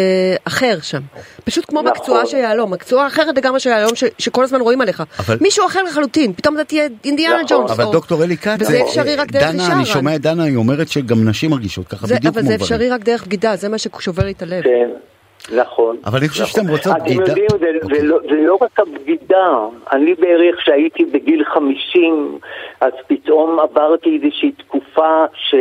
אחר 0.45 0.79
שם. 0.83 1.01
פשוט 1.45 1.65
כמו 1.69 1.83
נכון. 1.83 1.93
מקצועה 1.97 2.27
של 2.27 2.37
יהלום, 2.37 2.71
מקצועה 2.73 3.07
אחרת 3.07 3.37
לגמרי 3.39 3.61
של 3.61 3.71
יהלום 3.71 3.95
ש- 3.97 4.05
שכל 4.19 4.45
הזמן 4.45 4.61
רואים 4.61 4.81
עליך. 4.81 5.03
אבל- 5.19 5.37
מישהו 5.41 5.67
אחר 5.67 5.83
לחלוטין, 5.83 6.33
פתאום 6.33 6.55
אתה 6.55 6.65
תהיה 6.65 6.85
אינדיאנה 7.05 7.43
נכון. 7.43 7.59
ג'ונס. 7.59 7.71
אבל 7.71 7.85
או- 7.85 7.93
דוקטור 7.93 8.25
אלי 8.25 8.37
כץ, 8.37 8.57
וזה 8.61 8.77
אה, 8.77 8.83
אפשרי 8.83 9.17
רק 9.17 9.31
דרך 9.33 9.43
דנה, 9.43 9.63
אישה, 9.63 9.67
אני 9.73 9.79
רן. 9.81 9.85
שומע 9.85 10.15
את 10.17 10.21
דנה, 10.21 10.43
היא 10.45 10.57
אומרת 10.57 10.89
שגם 10.89 11.29
נשים 11.29 11.51
מרגישות 11.51 11.89
ככה 11.89 12.07
זה, 12.07 12.15
בדיוק 12.15 12.33
אבל 12.35 12.43
כמו 12.43 12.51
זה 12.51 12.57
גברים. 12.57 12.63
אפשרי 12.75 12.91
רק 12.91 13.05
דרך 13.05 13.27
בגידה, 13.27 13.57
זה 13.57 13.69
מה 13.69 13.79
ששובר 13.79 14.25
לי 14.25 14.33
את 14.33 14.43
הלב. 14.53 14.63
כן, 14.65 14.91
נכון. 15.57 15.97
אבל 16.07 16.19
אני 16.19 16.29
חושב 16.29 16.43
נכון. 16.43 16.53
שאתם 16.63 16.71
רוצות 16.71 16.93
אתם 16.97 17.05
בגידה- 17.05 17.21
יודעים, 17.29 17.47
זה, 17.61 17.67
אוקיי. 17.83 18.01
זה, 18.01 18.07
לא, 18.07 18.19
זה 18.31 18.47
לא 18.47 18.59
רק 18.61 18.81
הבגידה. 18.81 19.57
אני 19.93 20.15
בערך 20.15 20.57
כשהייתי 20.59 21.05
בגיל 21.05 21.45
50, 21.45 22.39
אז 22.81 22.93
פתאום 23.07 23.61
עברתי 23.61 24.21
איזושהי 24.23 24.53
תקופה 24.53 25.25
ש... 25.35 25.55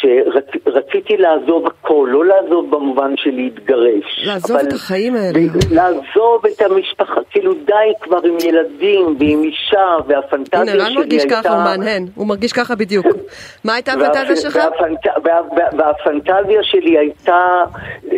שרציתי 0.00 1.16
לעזוב 1.16 1.66
הכל, 1.66 2.08
לא 2.12 2.24
לעזוב 2.24 2.70
במובן 2.70 3.14
של 3.16 3.30
להתגרש. 3.30 4.24
לעזוב 4.26 4.56
אבל- 4.56 4.68
את 4.68 4.72
החיים 4.72 5.14
האלה. 5.16 5.38
לעזוב 5.70 6.46
את 6.46 6.62
המשפחה, 6.62 7.20
כאילו 7.30 7.54
די 7.54 7.72
כבר 8.00 8.18
עם 8.24 8.34
ילדים 8.48 9.16
ועם 9.20 9.42
אישה, 9.42 9.96
והפנטזיה 10.06 10.60
הנה, 10.60 10.70
שלי 10.72 10.80
רן 10.82 10.94
מרגיש 10.94 11.22
הייתה... 11.22 11.42
ככה, 11.42 11.54
הוא 11.54 11.64
מהנהן, 11.64 12.06
הוא 12.14 12.26
מרגיש 12.26 12.52
ככה 12.52 12.74
בדיוק. 12.74 13.06
מה 13.64 13.74
הייתה 13.74 13.92
הפנטזיה 13.92 14.36
שלך? 14.36 14.56
והפנט- 14.56 15.24
וה- 15.24 15.40
וה- 15.56 15.76
והפנטזיה 15.78 16.60
שלי 16.62 16.98
הייתה 16.98 17.44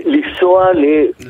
לנסוע. 0.05 0.67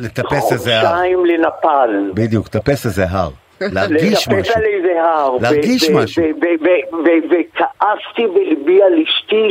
לחודשיים 0.01 1.27
לנפאל. 1.27 2.11
בדיוק, 2.15 2.49
טפס 2.49 2.87
איזה 2.87 3.05
הר. 3.11 3.29
להרגיש 3.75 4.29
משהו. 4.29 4.55
על 4.57 4.63
איזה 4.65 5.03
הר. 5.03 5.37
להרגיש 5.43 5.89
ו- 5.91 5.93
ו- 5.93 5.97
משהו. 6.03 6.23
ו- 6.23 6.27
ו- 6.41 6.65
ו- 6.65 7.05
ו- 7.05 7.27
וכעסתי 7.31 8.27
בלבי 8.35 8.83
על 8.83 8.93
אשתי 9.03 9.51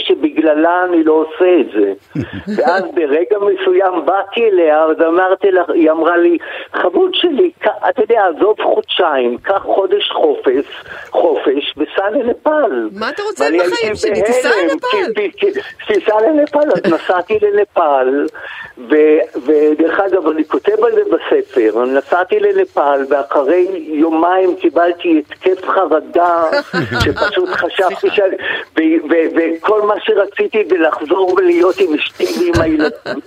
שבגללה 0.49 0.83
אני 0.89 1.03
לא 1.03 1.13
עושה 1.13 1.59
את 1.62 1.65
זה. 1.73 1.93
ואז 2.57 2.83
ברגע 2.93 3.38
מסוים 3.38 4.05
באתי 4.05 4.49
אליה, 4.49 4.83
אז 4.83 5.01
אמרתי 5.07 5.51
לה, 5.51 5.63
היא 5.73 5.91
אמרה 5.91 6.17
לי, 6.17 6.38
חמוד 6.73 7.12
שלי, 7.13 7.51
אתה 7.89 8.01
יודע, 8.01 8.27
עזוב 8.27 8.55
חודשיים, 8.63 9.38
קח 9.38 9.62
חודש 9.63 10.12
חופש, 10.12 10.65
חופש, 11.09 11.73
וסע 11.77 12.09
לנפאל. 12.09 12.89
מה 12.99 13.09
אתה 13.09 13.23
רוצה 13.23 13.45
בחיים 13.45 13.95
שלי? 13.95 14.21
תיסע 14.21 14.49
לנפאל. 14.63 15.29
תיסע 15.88 16.15
לנפאל, 16.21 16.69
אז 16.75 16.93
נסעתי 16.93 17.39
לנפאל, 17.41 18.25
ודרך 19.45 19.99
אגב, 19.99 20.27
אני 20.27 20.45
כותב 20.45 20.83
על 20.83 20.91
זה 20.91 21.01
בספר, 21.12 21.85
נסעתי 21.85 22.39
לנפאל, 22.39 23.05
ואחרי 23.09 23.67
יומיים 23.88 24.55
קיבלתי 24.55 25.19
התקף 25.19 25.65
חרדה, 25.65 26.43
שפשוט 27.03 27.49
חשבתי 27.49 28.09
ש... 28.09 28.19
וכל 29.35 29.81
מה 29.81 29.93
שרציתי 29.99 30.38
זה 30.69 30.78
לחזור 30.78 31.34
ולהיות 31.38 31.75
עם 31.80 31.93
אשתי 31.93 32.25
ועם 32.39 32.54
הילדים. 32.63 33.23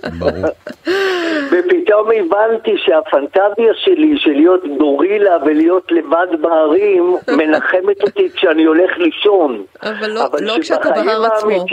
ופתאום 1.51 2.07
הבנתי 2.11 2.71
שהפנטזיה 2.77 3.73
שלי 3.75 4.13
של 4.17 4.31
להיות 4.31 4.61
גורילה 4.77 5.37
ולהיות 5.45 5.91
לבד 5.91 6.27
בהרים 6.41 7.15
מנחמת 7.37 8.01
אותי 8.03 8.29
כשאני 8.35 8.63
הולך 8.63 8.97
לישון. 8.97 9.63
אבל 9.83 10.09
לא- 10.11 10.21
לא 10.41 10.53
כשאתה 10.61 10.89
בהר 10.89 11.25
עצמו. 11.25 11.65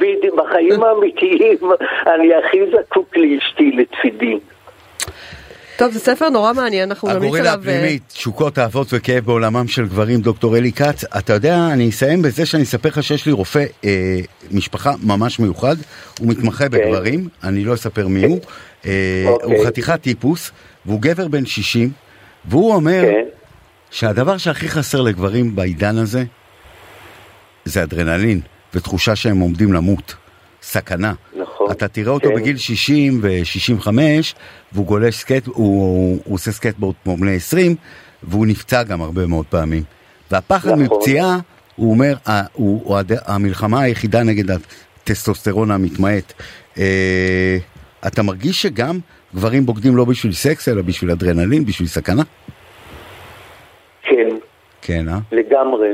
בדיוק, 0.00 0.34
בחיים 0.34 0.82
האמיתיים 0.84 1.56
אני 2.06 2.34
הכי 2.34 2.58
זקוק 2.72 3.16
לאשתי 3.16 3.72
לצידי. 3.76 4.38
טוב, 5.82 5.92
זה 5.92 6.00
ספר 6.00 6.28
נורא 6.28 6.52
מעניין, 6.52 6.88
אנחנו 6.88 7.08
נמליץ 7.08 7.22
הגורילה 7.24 7.52
עליו... 7.52 7.68
אה, 7.68 7.74
הפנימית, 7.74 8.02
תשוקות, 8.08 8.58
אהבות 8.58 8.86
וכאב 8.92 9.24
בעולמם 9.24 9.68
של 9.68 9.86
גברים, 9.86 10.20
דוקטור 10.20 10.56
אלי 10.56 10.72
כץ. 10.72 11.04
אתה 11.04 11.32
יודע, 11.32 11.68
אני 11.72 11.90
אסיים 11.90 12.22
בזה 12.22 12.46
שאני 12.46 12.62
אספר 12.62 12.88
לך 12.88 13.02
שיש 13.02 13.26
לי 13.26 13.32
רופא 13.32 13.64
אה, 13.84 14.20
משפחה 14.50 14.94
ממש 15.02 15.38
מיוחד, 15.38 15.76
הוא 16.18 16.28
מתמחה 16.28 16.68
בגברים, 16.68 17.28
אני 17.44 17.64
לא 17.64 17.74
אספר 17.74 18.08
מי 18.08 18.24
הוא, 18.24 18.40
אה, 18.86 19.24
אוקיי. 19.26 19.56
הוא 19.56 19.66
חתיכת 19.66 20.00
טיפוס, 20.02 20.50
והוא 20.86 21.00
גבר 21.00 21.28
בן 21.28 21.46
60, 21.46 21.90
והוא 22.44 22.74
אומר 22.74 23.02
כן, 23.02 23.24
שהדבר 23.90 24.36
שהכי 24.36 24.68
חסר 24.68 25.00
לגברים 25.00 25.56
בעידן 25.56 25.98
הזה, 25.98 26.24
זה 27.64 27.82
אדרנלין, 27.82 28.40
ותחושה 28.74 29.16
שהם 29.16 29.38
עומדים 29.38 29.72
למות. 29.72 30.14
סכנה. 30.62 31.12
נכון. 31.36 31.51
אתה 31.70 31.88
תראה 31.88 32.12
אותו 32.12 32.28
כן. 32.28 32.34
בגיל 32.34 32.56
60 32.56 33.20
ו-65, 33.22 33.88
והוא 34.72 34.86
גולש 34.86 35.16
סקייט, 35.16 35.46
הוא, 35.46 35.54
הוא, 35.56 36.18
הוא 36.24 36.34
עושה 36.34 36.52
סקייטבורד 36.52 36.94
כמו 37.04 37.16
בני 37.16 37.34
20, 37.36 37.76
והוא 38.22 38.46
נפצע 38.46 38.82
גם 38.82 39.02
הרבה 39.02 39.26
מאוד 39.26 39.46
פעמים. 39.46 39.82
והפחד 40.30 40.68
נכון. 40.70 40.82
מפציעה, 40.98 41.38
הוא 41.76 41.90
אומר, 41.90 42.14
ה- 42.28 42.42
הוא, 42.52 42.80
הוא 42.84 42.98
המלחמה 43.26 43.80
היחידה 43.80 44.22
נגד 44.22 44.44
הטסטוסטרון 44.50 45.70
המתמעט. 45.70 46.32
אה, 46.78 47.56
אתה 48.06 48.22
מרגיש 48.22 48.62
שגם 48.62 48.98
גברים 49.34 49.66
בוגדים 49.66 49.96
לא 49.96 50.04
בשביל 50.04 50.32
סקס, 50.32 50.68
אלא 50.68 50.82
בשביל 50.82 51.10
אדרנלין, 51.10 51.64
בשביל 51.64 51.88
סכנה? 51.88 52.22
כן, 54.02 54.28
כן, 54.82 55.08
אה? 55.08 55.18
לגמרי, 55.32 55.88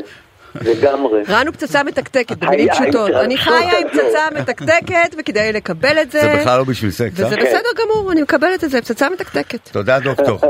לגמרי. 0.55 1.23
רן 1.29 1.47
הוא 1.47 1.55
פצצה 1.55 1.83
מתקתקת, 1.83 2.37
במילים 2.37 2.69
פשוטות. 2.73 3.11
אני 3.11 3.37
חיה 3.39 3.79
עם. 3.79 3.89
פצצה 3.89 4.21
מתקתקת, 4.41 5.15
וכדאי 5.19 5.53
לקבל 5.53 5.99
את 6.03 6.11
זה. 6.11 6.21
זה 6.21 6.37
בכלל 6.41 6.59
לא 6.59 6.65
בשביל 6.65 6.91
סקס, 6.91 7.13
וזה 7.15 7.25
אה? 7.25 7.31
בסדר 7.37 7.69
גמור, 7.85 8.13
אני 8.13 8.23
מקבלת 8.23 8.65
את 8.65 8.71
זה, 8.71 8.81
פצצה 8.81 9.11
מתקתקת. 9.11 9.69
תודה, 9.73 9.99
דוקטור. 9.99 10.39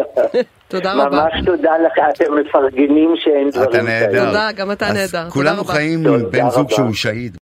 תודה 0.69 0.93
רבה. 0.93 1.11
ממש 1.11 1.33
תודה 1.47 1.73
לך, 1.87 1.93
אתם 2.15 2.25
מפרגנים 2.35 3.15
שאין 3.17 3.51
דברים 3.51 3.71
אתה 3.71 3.83
נהדר. 3.83 4.27
תודה, 4.27 4.49
גם 4.57 4.73
אתה 4.73 4.93
נהדר. 4.93 5.31
כולנו. 5.31 5.65
חיים 5.65 6.05
תודה 6.05 6.29
בן 6.29 6.51
זוג. 6.51 6.71
שהוא 6.71 6.95
שהיד. 6.95 7.37